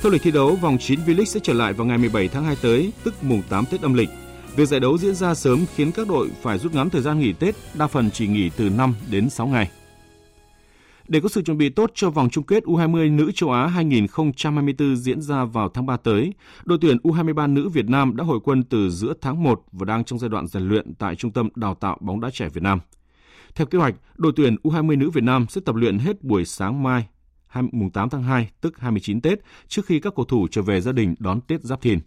Theo 0.02 0.12
lịch 0.12 0.22
thi 0.22 0.30
đấu, 0.30 0.56
vòng 0.56 0.78
9 0.78 1.00
V-League 1.06 1.24
sẽ 1.24 1.40
trở 1.42 1.52
lại 1.52 1.72
vào 1.72 1.86
ngày 1.86 1.98
17 1.98 2.28
tháng 2.28 2.44
2 2.44 2.56
tới, 2.62 2.92
tức 3.04 3.24
mùng 3.24 3.42
8 3.48 3.64
Tết 3.66 3.80
âm 3.80 3.94
lịch. 3.94 4.08
Việc 4.56 4.68
giải 4.68 4.80
đấu 4.80 4.98
diễn 4.98 5.14
ra 5.14 5.34
sớm 5.34 5.64
khiến 5.74 5.92
các 5.92 6.08
đội 6.08 6.28
phải 6.42 6.58
rút 6.58 6.74
ngắn 6.74 6.90
thời 6.90 7.02
gian 7.02 7.20
nghỉ 7.20 7.32
Tết, 7.32 7.54
đa 7.74 7.86
phần 7.86 8.10
chỉ 8.10 8.26
nghỉ 8.26 8.50
từ 8.56 8.70
5 8.70 8.94
đến 9.10 9.30
6 9.30 9.46
ngày. 9.46 9.70
Để 11.10 11.20
có 11.20 11.28
sự 11.28 11.42
chuẩn 11.42 11.58
bị 11.58 11.68
tốt 11.68 11.90
cho 11.94 12.10
vòng 12.10 12.30
chung 12.30 12.44
kết 12.44 12.64
U20 12.64 13.16
nữ 13.16 13.32
châu 13.34 13.50
Á 13.50 13.66
2024 13.66 14.96
diễn 14.96 15.22
ra 15.22 15.44
vào 15.44 15.68
tháng 15.68 15.86
3 15.86 15.96
tới, 15.96 16.34
đội 16.64 16.78
tuyển 16.80 16.96
U23 17.02 17.52
nữ 17.52 17.68
Việt 17.68 17.88
Nam 17.88 18.16
đã 18.16 18.24
hồi 18.24 18.40
quân 18.44 18.62
từ 18.62 18.90
giữa 18.90 19.12
tháng 19.20 19.42
1 19.42 19.62
và 19.72 19.84
đang 19.84 20.04
trong 20.04 20.18
giai 20.18 20.28
đoạn 20.28 20.46
rèn 20.46 20.62
luyện 20.62 20.94
tại 20.94 21.16
Trung 21.16 21.32
tâm 21.32 21.48
Đào 21.54 21.74
tạo 21.74 21.98
bóng 22.00 22.20
đá 22.20 22.30
trẻ 22.30 22.48
Việt 22.48 22.62
Nam. 22.62 22.78
Theo 23.54 23.66
kế 23.66 23.78
hoạch, 23.78 23.94
đội 24.16 24.32
tuyển 24.36 24.56
U20 24.62 24.98
nữ 24.98 25.10
Việt 25.10 25.24
Nam 25.24 25.46
sẽ 25.48 25.60
tập 25.64 25.74
luyện 25.74 25.98
hết 25.98 26.22
buổi 26.22 26.44
sáng 26.44 26.82
mai, 26.82 27.06
mùng 27.72 27.90
8 27.90 28.10
tháng 28.10 28.22
2, 28.22 28.50
tức 28.60 28.78
29 28.78 29.20
Tết, 29.20 29.40
trước 29.68 29.86
khi 29.86 30.00
các 30.00 30.12
cầu 30.16 30.24
thủ 30.24 30.46
trở 30.50 30.62
về 30.62 30.80
gia 30.80 30.92
đình 30.92 31.14
đón 31.18 31.40
Tết 31.40 31.62
Giáp 31.62 31.80
Thìn. 31.80 31.98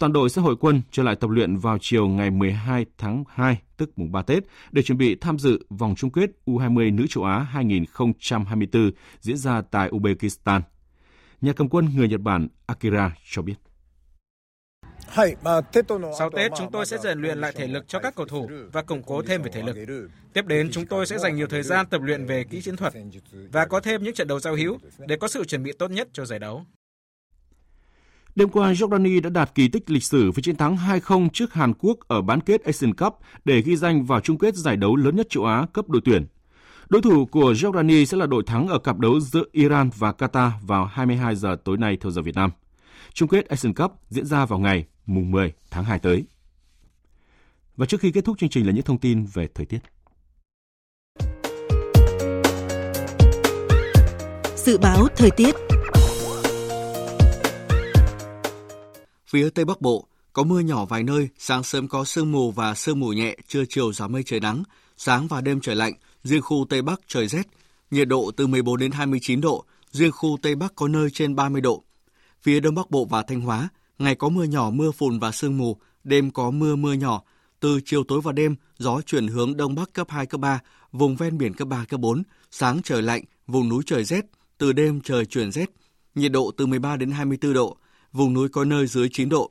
Toàn 0.00 0.12
đội 0.12 0.30
sẽ 0.30 0.42
hội 0.42 0.56
quân 0.60 0.82
trở 0.90 1.02
lại 1.02 1.16
tập 1.16 1.30
luyện 1.30 1.56
vào 1.56 1.78
chiều 1.80 2.08
ngày 2.08 2.30
12 2.30 2.86
tháng 2.98 3.24
2, 3.28 3.62
tức 3.76 3.98
mùng 3.98 4.12
3 4.12 4.22
Tết, 4.22 4.42
để 4.72 4.82
chuẩn 4.82 4.98
bị 4.98 5.14
tham 5.14 5.38
dự 5.38 5.66
vòng 5.68 5.94
chung 5.96 6.10
kết 6.10 6.30
U20 6.46 6.94
nữ 6.94 7.06
châu 7.08 7.24
Á 7.24 7.38
2024 7.38 8.90
diễn 9.20 9.36
ra 9.36 9.62
tại 9.70 9.90
Uzbekistan. 9.90 10.60
Nhà 11.40 11.52
cầm 11.52 11.68
quân 11.68 11.88
người 11.96 12.08
Nhật 12.08 12.20
Bản 12.20 12.48
Akira 12.66 13.16
cho 13.30 13.42
biết. 13.42 13.54
Sau 16.18 16.30
Tết, 16.36 16.52
chúng 16.58 16.70
tôi 16.72 16.86
sẽ 16.86 16.98
rèn 16.98 17.18
luyện 17.18 17.38
lại 17.38 17.52
thể 17.56 17.66
lực 17.66 17.88
cho 17.88 17.98
các 17.98 18.14
cầu 18.14 18.26
thủ 18.26 18.50
và 18.72 18.82
củng 18.82 19.02
cố 19.02 19.22
thêm 19.22 19.42
về 19.42 19.50
thể 19.54 19.62
lực. 19.62 19.76
Tiếp 20.32 20.46
đến, 20.46 20.70
chúng 20.72 20.86
tôi 20.86 21.06
sẽ 21.06 21.18
dành 21.18 21.36
nhiều 21.36 21.46
thời 21.46 21.62
gian 21.62 21.86
tập 21.86 22.02
luyện 22.02 22.26
về 22.26 22.44
kỹ 22.44 22.60
chiến 22.62 22.76
thuật 22.76 22.92
và 23.52 23.66
có 23.66 23.80
thêm 23.80 24.02
những 24.02 24.14
trận 24.14 24.28
đấu 24.28 24.40
giao 24.40 24.56
hữu 24.56 24.78
để 24.98 25.16
có 25.16 25.28
sự 25.28 25.44
chuẩn 25.44 25.62
bị 25.62 25.72
tốt 25.78 25.90
nhất 25.90 26.08
cho 26.12 26.24
giải 26.24 26.38
đấu. 26.38 26.64
Đêm 28.34 28.48
qua, 28.48 28.72
Jordani 28.72 29.20
đã 29.20 29.30
đạt 29.30 29.54
kỳ 29.54 29.68
tích 29.68 29.90
lịch 29.90 30.04
sử 30.04 30.30
với 30.30 30.42
chiến 30.42 30.56
thắng 30.56 30.76
2-0 30.76 31.28
trước 31.28 31.54
Hàn 31.54 31.72
Quốc 31.78 31.98
ở 32.08 32.22
bán 32.22 32.40
kết 32.40 32.64
Asian 32.64 32.94
Cup 32.94 33.18
để 33.44 33.60
ghi 33.60 33.76
danh 33.76 34.04
vào 34.04 34.20
chung 34.20 34.38
kết 34.38 34.54
giải 34.54 34.76
đấu 34.76 34.96
lớn 34.96 35.16
nhất 35.16 35.26
châu 35.30 35.44
Á 35.44 35.66
cấp 35.72 35.88
đội 35.88 36.02
tuyển. 36.04 36.26
Đối 36.88 37.02
thủ 37.02 37.26
của 37.26 37.52
Jordani 37.52 38.04
sẽ 38.04 38.16
là 38.16 38.26
đội 38.26 38.42
thắng 38.46 38.68
ở 38.68 38.78
cặp 38.78 38.98
đấu 38.98 39.20
giữa 39.20 39.42
Iran 39.52 39.90
và 39.98 40.12
Qatar 40.12 40.50
vào 40.62 40.84
22 40.84 41.36
giờ 41.36 41.56
tối 41.64 41.76
nay 41.78 41.96
theo 42.00 42.10
giờ 42.10 42.22
Việt 42.22 42.34
Nam. 42.34 42.50
Chung 43.12 43.28
kết 43.28 43.48
Asian 43.48 43.74
Cup 43.74 43.92
diễn 44.08 44.26
ra 44.26 44.44
vào 44.46 44.58
ngày 44.58 44.84
mùng 45.06 45.30
10 45.30 45.52
tháng 45.70 45.84
2 45.84 45.98
tới. 45.98 46.24
Và 47.76 47.86
trước 47.86 48.00
khi 48.00 48.12
kết 48.12 48.24
thúc 48.24 48.38
chương 48.38 48.50
trình 48.50 48.66
là 48.66 48.72
những 48.72 48.84
thông 48.84 48.98
tin 48.98 49.26
về 49.34 49.48
thời 49.54 49.66
tiết. 49.66 49.78
Dự 54.56 54.78
báo 54.78 55.06
thời 55.16 55.30
tiết 55.30 55.69
Phía 59.30 59.50
Tây 59.50 59.64
Bắc 59.64 59.80
Bộ 59.80 60.06
có 60.32 60.42
mưa 60.42 60.60
nhỏ 60.60 60.84
vài 60.84 61.02
nơi, 61.02 61.28
sáng 61.38 61.62
sớm 61.62 61.88
có 61.88 62.04
sương 62.04 62.32
mù 62.32 62.50
và 62.50 62.74
sương 62.74 63.00
mù 63.00 63.08
nhẹ, 63.08 63.36
trưa 63.48 63.64
chiều 63.68 63.92
giảm 63.92 64.12
mây 64.12 64.22
trời 64.22 64.40
nắng, 64.40 64.62
sáng 64.96 65.28
và 65.28 65.40
đêm 65.40 65.60
trời 65.60 65.76
lạnh, 65.76 65.92
riêng 66.24 66.42
khu 66.42 66.66
Tây 66.70 66.82
Bắc 66.82 67.00
trời 67.06 67.28
rét, 67.28 67.42
nhiệt 67.90 68.08
độ 68.08 68.30
từ 68.36 68.46
14 68.46 68.78
đến 68.78 68.90
29 68.90 69.40
độ, 69.40 69.64
riêng 69.90 70.12
khu 70.12 70.38
Tây 70.42 70.54
Bắc 70.54 70.74
có 70.74 70.88
nơi 70.88 71.10
trên 71.10 71.36
30 71.36 71.60
độ. 71.60 71.84
Phía 72.42 72.60
Đông 72.60 72.74
Bắc 72.74 72.90
Bộ 72.90 73.04
và 73.04 73.22
Thanh 73.22 73.40
Hóa, 73.40 73.68
ngày 73.98 74.14
có 74.14 74.28
mưa 74.28 74.44
nhỏ, 74.44 74.70
mưa 74.70 74.90
phùn 74.90 75.18
và 75.18 75.32
sương 75.32 75.58
mù, 75.58 75.76
đêm 76.04 76.30
có 76.30 76.50
mưa 76.50 76.76
mưa 76.76 76.92
nhỏ, 76.92 77.22
từ 77.60 77.80
chiều 77.84 78.04
tối 78.04 78.20
và 78.20 78.32
đêm, 78.32 78.56
gió 78.78 79.00
chuyển 79.06 79.28
hướng 79.28 79.56
đông 79.56 79.74
bắc 79.74 79.92
cấp 79.92 80.06
2, 80.10 80.26
cấp 80.26 80.40
3, 80.40 80.60
vùng 80.92 81.16
ven 81.16 81.38
biển 81.38 81.54
cấp 81.54 81.68
3, 81.68 81.84
cấp 81.88 82.00
4, 82.00 82.22
sáng 82.50 82.80
trời 82.84 83.02
lạnh, 83.02 83.24
vùng 83.46 83.68
núi 83.68 83.82
trời 83.86 84.04
rét, 84.04 84.24
từ 84.58 84.72
đêm 84.72 85.00
trời 85.00 85.26
chuyển 85.26 85.52
rét, 85.52 85.70
nhiệt 86.14 86.32
độ 86.32 86.50
từ 86.56 86.66
13 86.66 86.96
đến 86.96 87.10
24 87.10 87.52
độ, 87.52 87.76
vùng 88.12 88.34
núi 88.34 88.48
có 88.48 88.64
nơi 88.64 88.86
dưới 88.86 89.08
9 89.12 89.28
độ. 89.28 89.50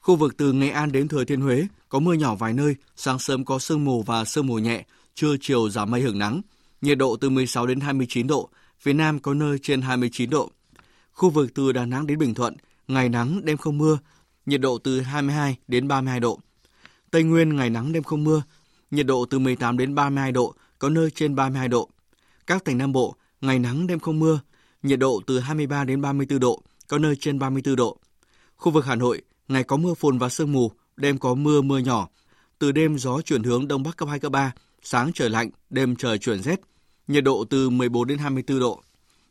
Khu 0.00 0.16
vực 0.16 0.36
từ 0.36 0.52
Nghệ 0.52 0.70
An 0.70 0.92
đến 0.92 1.08
Thừa 1.08 1.24
Thiên 1.24 1.40
Huế 1.40 1.66
có 1.88 1.98
mưa 1.98 2.12
nhỏ 2.12 2.34
vài 2.34 2.52
nơi, 2.52 2.76
sáng 2.96 3.18
sớm 3.18 3.44
có 3.44 3.58
sương 3.58 3.84
mù 3.84 4.02
và 4.02 4.24
sương 4.24 4.46
mù 4.46 4.58
nhẹ, 4.58 4.84
trưa 5.14 5.36
chiều 5.40 5.70
giảm 5.70 5.90
mây 5.90 6.00
hưởng 6.00 6.18
nắng, 6.18 6.40
nhiệt 6.80 6.98
độ 6.98 7.16
từ 7.16 7.30
16 7.30 7.66
đến 7.66 7.80
29 7.80 8.26
độ, 8.26 8.48
phía 8.78 8.92
Nam 8.92 9.18
có 9.18 9.34
nơi 9.34 9.58
trên 9.62 9.82
29 9.82 10.30
độ. 10.30 10.50
Khu 11.12 11.30
vực 11.30 11.54
từ 11.54 11.72
Đà 11.72 11.86
Nẵng 11.86 12.06
đến 12.06 12.18
Bình 12.18 12.34
Thuận, 12.34 12.56
ngày 12.88 13.08
nắng, 13.08 13.40
đêm 13.44 13.56
không 13.56 13.78
mưa, 13.78 13.98
nhiệt 14.46 14.60
độ 14.60 14.78
từ 14.78 15.00
22 15.00 15.56
đến 15.68 15.88
32 15.88 16.20
độ. 16.20 16.40
Tây 17.10 17.22
Nguyên 17.22 17.56
ngày 17.56 17.70
nắng 17.70 17.92
đêm 17.92 18.02
không 18.02 18.24
mưa, 18.24 18.42
nhiệt 18.90 19.06
độ 19.06 19.26
từ 19.30 19.38
18 19.38 19.78
đến 19.78 19.94
32 19.94 20.32
độ, 20.32 20.54
có 20.78 20.88
nơi 20.88 21.10
trên 21.10 21.34
32 21.34 21.68
độ. 21.68 21.88
Các 22.46 22.64
tỉnh 22.64 22.78
Nam 22.78 22.92
Bộ, 22.92 23.16
ngày 23.40 23.58
nắng 23.58 23.86
đêm 23.86 23.98
không 23.98 24.18
mưa, 24.18 24.40
nhiệt 24.82 24.98
độ 24.98 25.22
từ 25.26 25.40
23 25.40 25.84
đến 25.84 26.00
34 26.00 26.40
độ, 26.40 26.62
có 26.88 26.98
nơi 26.98 27.16
trên 27.16 27.38
34 27.38 27.76
độ. 27.76 27.98
Khu 28.56 28.72
vực 28.72 28.84
Hà 28.84 28.94
Nội, 28.94 29.22
ngày 29.48 29.64
có 29.64 29.76
mưa 29.76 29.94
phùn 29.94 30.18
và 30.18 30.28
sương 30.28 30.52
mù, 30.52 30.72
đêm 30.96 31.18
có 31.18 31.34
mưa 31.34 31.60
mưa 31.60 31.78
nhỏ. 31.78 32.08
Từ 32.58 32.72
đêm 32.72 32.98
gió 32.98 33.20
chuyển 33.20 33.42
hướng 33.42 33.68
đông 33.68 33.82
bắc 33.82 33.96
cấp 33.96 34.08
2 34.08 34.18
cấp 34.18 34.32
3, 34.32 34.52
sáng 34.82 35.12
trời 35.14 35.30
lạnh, 35.30 35.50
đêm 35.70 35.96
trời 35.96 36.18
chuyển 36.18 36.42
rét. 36.42 36.60
Nhiệt 37.08 37.24
độ 37.24 37.44
từ 37.50 37.70
14 37.70 38.06
đến 38.06 38.18
24 38.18 38.60
độ. 38.60 38.82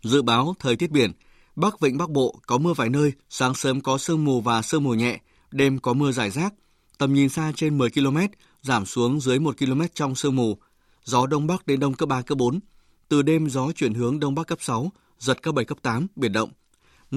Dự 0.03 0.21
báo 0.21 0.55
thời 0.59 0.75
tiết 0.75 0.91
biển, 0.91 1.11
Bắc 1.55 1.79
Vịnh 1.79 1.97
Bắc 1.97 2.09
Bộ 2.09 2.39
có 2.47 2.57
mưa 2.57 2.73
vài 2.73 2.89
nơi, 2.89 3.13
sáng 3.29 3.55
sớm 3.55 3.81
có 3.81 3.97
sương 3.97 4.25
mù 4.25 4.41
và 4.41 4.61
sương 4.61 4.83
mù 4.83 4.93
nhẹ, 4.93 5.19
đêm 5.51 5.79
có 5.79 5.93
mưa 5.93 6.11
rải 6.11 6.29
rác. 6.29 6.53
Tầm 6.97 7.13
nhìn 7.13 7.29
xa 7.29 7.51
trên 7.55 7.77
10 7.77 7.89
km, 7.89 8.17
giảm 8.61 8.85
xuống 8.85 9.19
dưới 9.19 9.39
1 9.39 9.57
km 9.57 9.81
trong 9.93 10.15
sương 10.15 10.35
mù. 10.35 10.57
Gió 11.03 11.27
đông 11.27 11.47
bắc 11.47 11.67
đến 11.67 11.79
đông 11.79 11.93
cấp 11.93 12.09
3 12.09 12.21
cấp 12.21 12.37
4. 12.37 12.59
Từ 13.09 13.21
đêm 13.21 13.49
gió 13.49 13.71
chuyển 13.71 13.93
hướng 13.93 14.19
đông 14.19 14.35
bắc 14.35 14.47
cấp 14.47 14.57
6, 14.61 14.91
giật 15.19 15.41
cấp 15.41 15.55
7 15.55 15.65
cấp 15.65 15.77
8, 15.81 16.07
biển 16.15 16.33
động. 16.33 16.49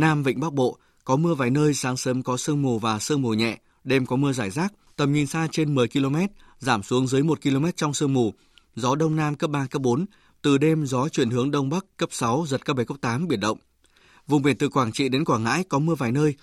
Nam 0.00 0.22
Vịnh 0.22 0.40
Bắc 0.40 0.52
Bộ 0.52 0.78
có 1.04 1.16
mưa 1.16 1.34
vài 1.34 1.50
nơi, 1.50 1.74
sáng 1.74 1.96
sớm 1.96 2.22
có 2.22 2.36
sương 2.36 2.62
mù 2.62 2.78
và 2.78 2.98
sương 2.98 3.22
mù 3.22 3.34
nhẹ, 3.34 3.58
đêm 3.84 4.06
có 4.06 4.16
mưa 4.16 4.32
rải 4.32 4.50
rác, 4.50 4.72
tầm 4.96 5.12
nhìn 5.12 5.26
xa 5.26 5.48
trên 5.52 5.74
10 5.74 5.88
km, 5.88 6.16
giảm 6.58 6.82
xuống 6.82 7.06
dưới 7.06 7.22
1 7.22 7.42
km 7.42 7.66
trong 7.76 7.94
sương 7.94 8.12
mù. 8.12 8.34
Gió 8.74 8.94
đông 8.94 9.16
nam 9.16 9.34
cấp 9.34 9.50
3 9.50 9.66
cấp 9.66 9.82
4, 9.82 10.06
từ 10.42 10.58
đêm 10.58 10.86
gió 10.86 11.08
chuyển 11.08 11.30
hướng 11.30 11.50
đông 11.50 11.70
bắc 11.70 11.84
cấp 11.96 12.08
6, 12.12 12.44
giật 12.48 12.64
cấp 12.64 12.76
7 12.76 12.86
cấp 12.86 12.96
8, 13.00 13.28
biển 13.28 13.40
động. 13.40 13.58
Vùng 14.26 14.42
biển 14.42 14.58
từ 14.58 14.68
Quảng 14.68 14.92
Trị 14.92 15.08
đến 15.08 15.24
Quảng 15.24 15.44
Ngãi 15.44 15.64
có 15.64 15.78
mưa 15.78 15.94
vài 15.94 16.12
nơi, 16.12 16.34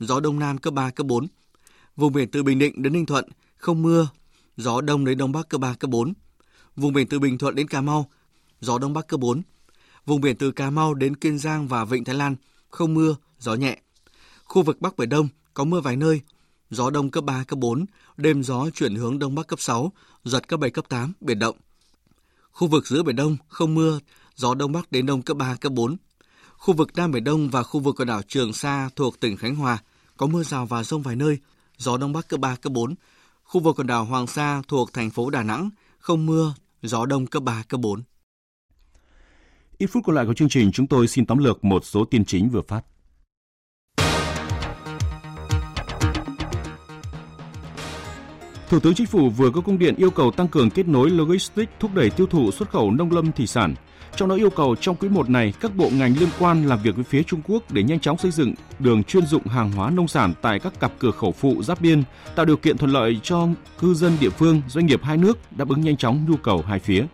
gió 0.00 0.20
đông 0.20 0.38
nam 0.38 0.58
cấp 0.58 0.74
3 0.74 0.90
cấp 0.90 1.06
4. 1.06 1.26
Vùng 1.96 2.12
biển 2.12 2.30
từ 2.30 2.42
Bình 2.42 2.58
Định 2.58 2.82
đến 2.82 2.92
Ninh 2.92 3.06
Thuận 3.06 3.24
không 3.56 3.82
mưa, 3.82 4.08
gió 4.56 4.80
đông 4.80 5.04
đến 5.04 5.18
đông 5.18 5.32
bắc 5.32 5.48
cấp 5.48 5.60
3 5.60 5.74
cấp 5.74 5.90
4. 5.90 6.12
Vùng 6.76 6.92
biển 6.92 7.06
từ 7.08 7.18
Bình 7.18 7.38
Thuận 7.38 7.54
đến 7.54 7.68
Cà 7.68 7.80
Mau, 7.80 8.10
gió 8.60 8.78
đông 8.78 8.92
bắc 8.92 9.06
cấp 9.08 9.20
4. 9.20 9.42
Vùng 10.06 10.20
biển 10.20 10.36
từ 10.36 10.50
Cà 10.50 10.70
Mau 10.70 10.94
đến 10.94 11.16
Kiên 11.16 11.38
Giang 11.38 11.68
và 11.68 11.84
Vịnh 11.84 12.04
Thái 12.04 12.14
Lan 12.14 12.36
không 12.76 12.94
mưa, 12.94 13.16
gió 13.38 13.54
nhẹ. 13.54 13.78
Khu 14.44 14.62
vực 14.62 14.80
Bắc 14.80 14.96
Biển 14.96 15.08
Đông 15.08 15.28
có 15.54 15.64
mưa 15.64 15.80
vài 15.80 15.96
nơi, 15.96 16.20
gió 16.70 16.90
đông 16.90 17.10
cấp 17.10 17.24
3, 17.24 17.44
cấp 17.44 17.58
4, 17.58 17.86
đêm 18.16 18.42
gió 18.42 18.70
chuyển 18.74 18.94
hướng 18.94 19.18
đông 19.18 19.34
bắc 19.34 19.46
cấp 19.46 19.60
6, 19.60 19.92
giật 20.24 20.48
cấp 20.48 20.60
7, 20.60 20.70
cấp 20.70 20.84
8, 20.88 21.12
biển 21.20 21.38
động. 21.38 21.56
Khu 22.50 22.68
vực 22.68 22.86
giữa 22.86 23.02
Biển 23.02 23.16
Đông 23.16 23.36
không 23.48 23.74
mưa, 23.74 24.00
gió 24.34 24.54
đông 24.54 24.72
bắc 24.72 24.92
đến 24.92 25.06
đông 25.06 25.22
cấp 25.22 25.36
3, 25.36 25.56
cấp 25.60 25.72
4. 25.72 25.96
Khu 26.56 26.74
vực 26.74 26.90
Nam 26.96 27.12
Biển 27.12 27.24
Đông 27.24 27.50
và 27.50 27.62
khu 27.62 27.80
vực 27.80 27.94
quần 27.98 28.08
đảo 28.08 28.22
Trường 28.28 28.52
Sa 28.52 28.88
thuộc 28.96 29.20
tỉnh 29.20 29.36
Khánh 29.36 29.56
Hòa 29.56 29.78
có 30.16 30.26
mưa 30.26 30.42
rào 30.42 30.66
và 30.66 30.84
rông 30.84 31.02
vài 31.02 31.16
nơi, 31.16 31.38
gió 31.78 31.96
đông 31.96 32.12
bắc 32.12 32.28
cấp 32.28 32.40
3, 32.40 32.56
cấp 32.56 32.72
4. 32.72 32.94
Khu 33.44 33.60
vực 33.60 33.76
quần 33.76 33.86
đảo 33.86 34.04
Hoàng 34.04 34.26
Sa 34.26 34.62
thuộc 34.68 34.92
thành 34.92 35.10
phố 35.10 35.30
Đà 35.30 35.42
Nẵng 35.42 35.70
không 35.98 36.26
mưa, 36.26 36.54
gió 36.82 37.06
đông 37.06 37.26
cấp 37.26 37.42
3, 37.42 37.62
cấp 37.68 37.80
4. 37.80 38.02
Ít 39.78 39.86
phút 39.86 40.02
còn 40.06 40.16
lại 40.16 40.26
của 40.26 40.34
chương 40.34 40.48
trình, 40.48 40.72
chúng 40.72 40.86
tôi 40.86 41.08
xin 41.08 41.26
tóm 41.26 41.38
lược 41.38 41.64
một 41.64 41.84
số 41.84 42.04
tin 42.04 42.24
chính 42.24 42.48
vừa 42.48 42.62
phát. 42.68 42.80
Thủ 48.68 48.80
tướng 48.80 48.94
Chính 48.94 49.06
phủ 49.06 49.30
vừa 49.30 49.50
có 49.50 49.60
công 49.60 49.78
điện 49.78 49.94
yêu 49.96 50.10
cầu 50.10 50.30
tăng 50.30 50.48
cường 50.48 50.70
kết 50.70 50.88
nối 50.88 51.10
logistics 51.10 51.72
thúc 51.80 51.94
đẩy 51.94 52.10
tiêu 52.10 52.26
thụ 52.26 52.50
xuất 52.50 52.70
khẩu 52.70 52.90
nông 52.90 53.12
lâm 53.12 53.32
thủy 53.32 53.46
sản. 53.46 53.74
Trong 54.16 54.28
đó 54.28 54.34
yêu 54.34 54.50
cầu 54.50 54.76
trong 54.80 54.96
quý 54.96 55.08
1 55.08 55.30
này, 55.30 55.52
các 55.60 55.76
bộ 55.76 55.90
ngành 55.92 56.14
liên 56.20 56.28
quan 56.38 56.66
làm 56.66 56.82
việc 56.82 56.94
với 56.94 57.04
phía 57.04 57.22
Trung 57.22 57.40
Quốc 57.46 57.72
để 57.72 57.82
nhanh 57.82 58.00
chóng 58.00 58.18
xây 58.18 58.30
dựng 58.30 58.54
đường 58.78 59.04
chuyên 59.04 59.26
dụng 59.26 59.46
hàng 59.46 59.72
hóa 59.72 59.90
nông 59.90 60.08
sản 60.08 60.34
tại 60.42 60.58
các 60.58 60.80
cặp 60.80 60.92
cửa 60.98 61.10
khẩu 61.10 61.32
phụ 61.32 61.62
giáp 61.62 61.80
biên, 61.80 62.02
tạo 62.34 62.44
điều 62.44 62.56
kiện 62.56 62.78
thuận 62.78 62.90
lợi 62.90 63.20
cho 63.22 63.48
cư 63.80 63.94
dân 63.94 64.16
địa 64.20 64.30
phương, 64.30 64.62
doanh 64.68 64.86
nghiệp 64.86 65.00
hai 65.02 65.16
nước 65.16 65.38
đáp 65.50 65.68
ứng 65.68 65.80
nhanh 65.80 65.96
chóng 65.96 66.26
nhu 66.28 66.36
cầu 66.36 66.62
hai 66.66 66.78
phía. 66.78 67.06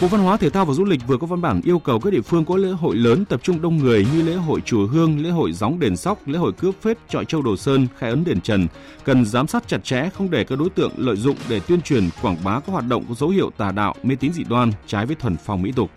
Bộ 0.00 0.08
Văn 0.08 0.20
hóa 0.20 0.36
Thể 0.36 0.50
thao 0.50 0.64
và 0.64 0.74
Du 0.74 0.84
lịch 0.84 1.06
vừa 1.06 1.16
có 1.16 1.26
văn 1.26 1.40
bản 1.40 1.60
yêu 1.64 1.78
cầu 1.78 2.00
các 2.00 2.12
địa 2.12 2.20
phương 2.20 2.44
có 2.44 2.56
lễ 2.56 2.68
hội 2.68 2.96
lớn 2.96 3.24
tập 3.24 3.40
trung 3.42 3.62
đông 3.62 3.76
người 3.76 4.06
như 4.14 4.22
lễ 4.22 4.34
hội 4.34 4.60
chùa 4.60 4.86
Hương, 4.86 5.22
lễ 5.22 5.30
hội 5.30 5.52
gióng 5.52 5.78
đền 5.78 5.96
sóc, 5.96 6.28
lễ 6.28 6.38
hội 6.38 6.52
cướp 6.52 6.74
phết 6.82 6.98
trọi 7.08 7.24
châu 7.24 7.42
Đồ 7.42 7.56
Sơn, 7.56 7.86
khai 7.98 8.10
ấn 8.10 8.24
đền 8.24 8.40
Trần 8.40 8.66
cần 9.04 9.24
giám 9.24 9.46
sát 9.46 9.68
chặt 9.68 9.84
chẽ 9.84 10.08
không 10.14 10.30
để 10.30 10.44
các 10.44 10.58
đối 10.58 10.70
tượng 10.70 10.92
lợi 10.96 11.16
dụng 11.16 11.36
để 11.48 11.60
tuyên 11.60 11.82
truyền 11.82 12.08
quảng 12.22 12.36
bá 12.44 12.60
các 12.60 12.72
hoạt 12.72 12.84
động 12.88 13.04
có 13.08 13.14
dấu 13.14 13.28
hiệu 13.28 13.50
tà 13.56 13.72
đạo, 13.72 13.94
mê 14.02 14.14
tín 14.14 14.32
dị 14.32 14.44
đoan 14.44 14.72
trái 14.86 15.06
với 15.06 15.16
thuần 15.16 15.36
phong 15.44 15.62
mỹ 15.62 15.72
tục. 15.76 15.90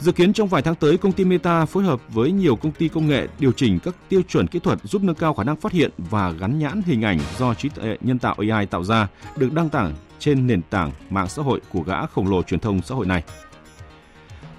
Dự 0.00 0.12
kiến 0.12 0.32
trong 0.32 0.48
vài 0.48 0.62
tháng 0.62 0.74
tới, 0.74 0.98
công 0.98 1.12
ty 1.12 1.24
Meta 1.24 1.66
phối 1.66 1.84
hợp 1.84 2.00
với 2.08 2.32
nhiều 2.32 2.56
công 2.56 2.72
ty 2.72 2.88
công 2.88 3.08
nghệ 3.08 3.28
điều 3.38 3.52
chỉnh 3.52 3.78
các 3.78 3.94
tiêu 4.08 4.22
chuẩn 4.28 4.46
kỹ 4.46 4.58
thuật 4.58 4.78
giúp 4.84 5.02
nâng 5.02 5.14
cao 5.14 5.34
khả 5.34 5.44
năng 5.44 5.56
phát 5.56 5.72
hiện 5.72 5.90
và 5.98 6.30
gắn 6.30 6.58
nhãn 6.58 6.82
hình 6.86 7.02
ảnh 7.02 7.18
do 7.38 7.54
trí 7.54 7.68
tuệ 7.68 7.96
nhân 8.00 8.18
tạo 8.18 8.36
AI 8.50 8.66
tạo 8.66 8.84
ra 8.84 9.08
được 9.36 9.52
đăng 9.52 9.68
tải 9.68 9.92
trên 10.22 10.46
nền 10.46 10.62
tảng 10.62 10.90
mạng 11.10 11.28
xã 11.28 11.42
hội 11.42 11.60
của 11.68 11.82
gã 11.82 12.06
khổng 12.06 12.28
lồ 12.28 12.42
truyền 12.42 12.60
thông 12.60 12.82
xã 12.82 12.94
hội 12.94 13.06
này. 13.06 13.22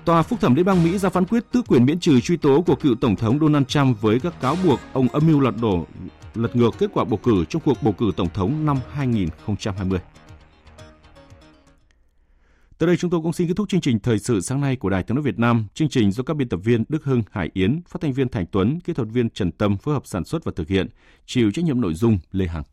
Tòa 0.06 0.23
phúc 0.23 0.39
thẩm 0.41 0.56
Liên 0.56 0.65
bang 0.65 0.84
Mỹ 0.84 0.97
ra 0.97 1.10
phán 1.10 1.26
quyết 1.26 1.43
tước 1.52 1.67
quyền 1.67 1.86
miễn 1.86 1.99
trừ 1.99 2.19
truy 2.19 2.38
tố 2.38 2.62
của 2.62 2.76
cựu 2.76 2.95
tổng 2.95 3.15
thống 3.15 3.39
Donald 3.39 3.65
Trump 3.67 4.02
với 4.02 4.19
các 4.19 4.41
cáo 4.41 4.58
buộc 4.63 4.80
ông 4.93 5.08
âm 5.08 5.28
mưu 5.28 5.39
lật 5.39 5.54
đổ 5.62 5.86
lật 6.36 6.56
ngược 6.56 6.71
kết 6.80 6.89
quả 6.93 7.04
bầu 7.04 7.19
cử 7.23 7.45
trong 7.49 7.62
cuộc 7.65 7.84
bầu 7.84 7.93
cử 7.93 8.12
tổng 8.17 8.30
thống 8.34 8.65
năm 8.65 8.78
2020. 8.91 9.99
Tới 12.78 12.88
đây 12.88 12.97
chúng 12.97 13.10
tôi 13.10 13.21
cũng 13.21 13.34
xin 13.34 13.47
kết 13.47 13.54
thúc 13.58 13.69
chương 13.69 13.82
trình 13.82 13.99
thời 13.99 14.19
sự 14.19 14.41
sáng 14.41 14.62
nay 14.62 14.76
của 14.76 14.89
Đài 14.89 15.04
Tiếng 15.04 15.15
nói 15.15 15.23
Việt 15.23 15.39
Nam. 15.39 15.67
Chương 15.73 15.89
trình 15.89 16.12
do 16.12 16.23
các 16.23 16.38
biên 16.38 16.49
tập 16.49 16.60
viên 16.63 16.84
Đức 16.89 17.04
Hưng, 17.04 17.23
Hải 17.32 17.49
Yến, 17.54 17.82
phát 17.88 18.02
thanh 18.02 18.13
viên 18.13 18.30
Thành 18.30 18.45
Tuấn, 18.52 18.80
kỹ 18.80 18.93
thuật 18.93 19.08
viên 19.12 19.30
Trần 19.30 19.52
Tâm 19.52 19.78
phối 19.78 19.93
hợp 19.93 20.04
sản 20.06 20.26
xuất 20.26 20.43
và 20.43 20.52
thực 20.56 20.67
hiện, 20.67 20.88
chịu 21.26 21.52
trách 21.52 21.65
nhiệm 21.65 21.82
nội 21.82 21.93
dung 21.93 22.19
Lê 22.32 22.47
Hằng. 22.47 22.63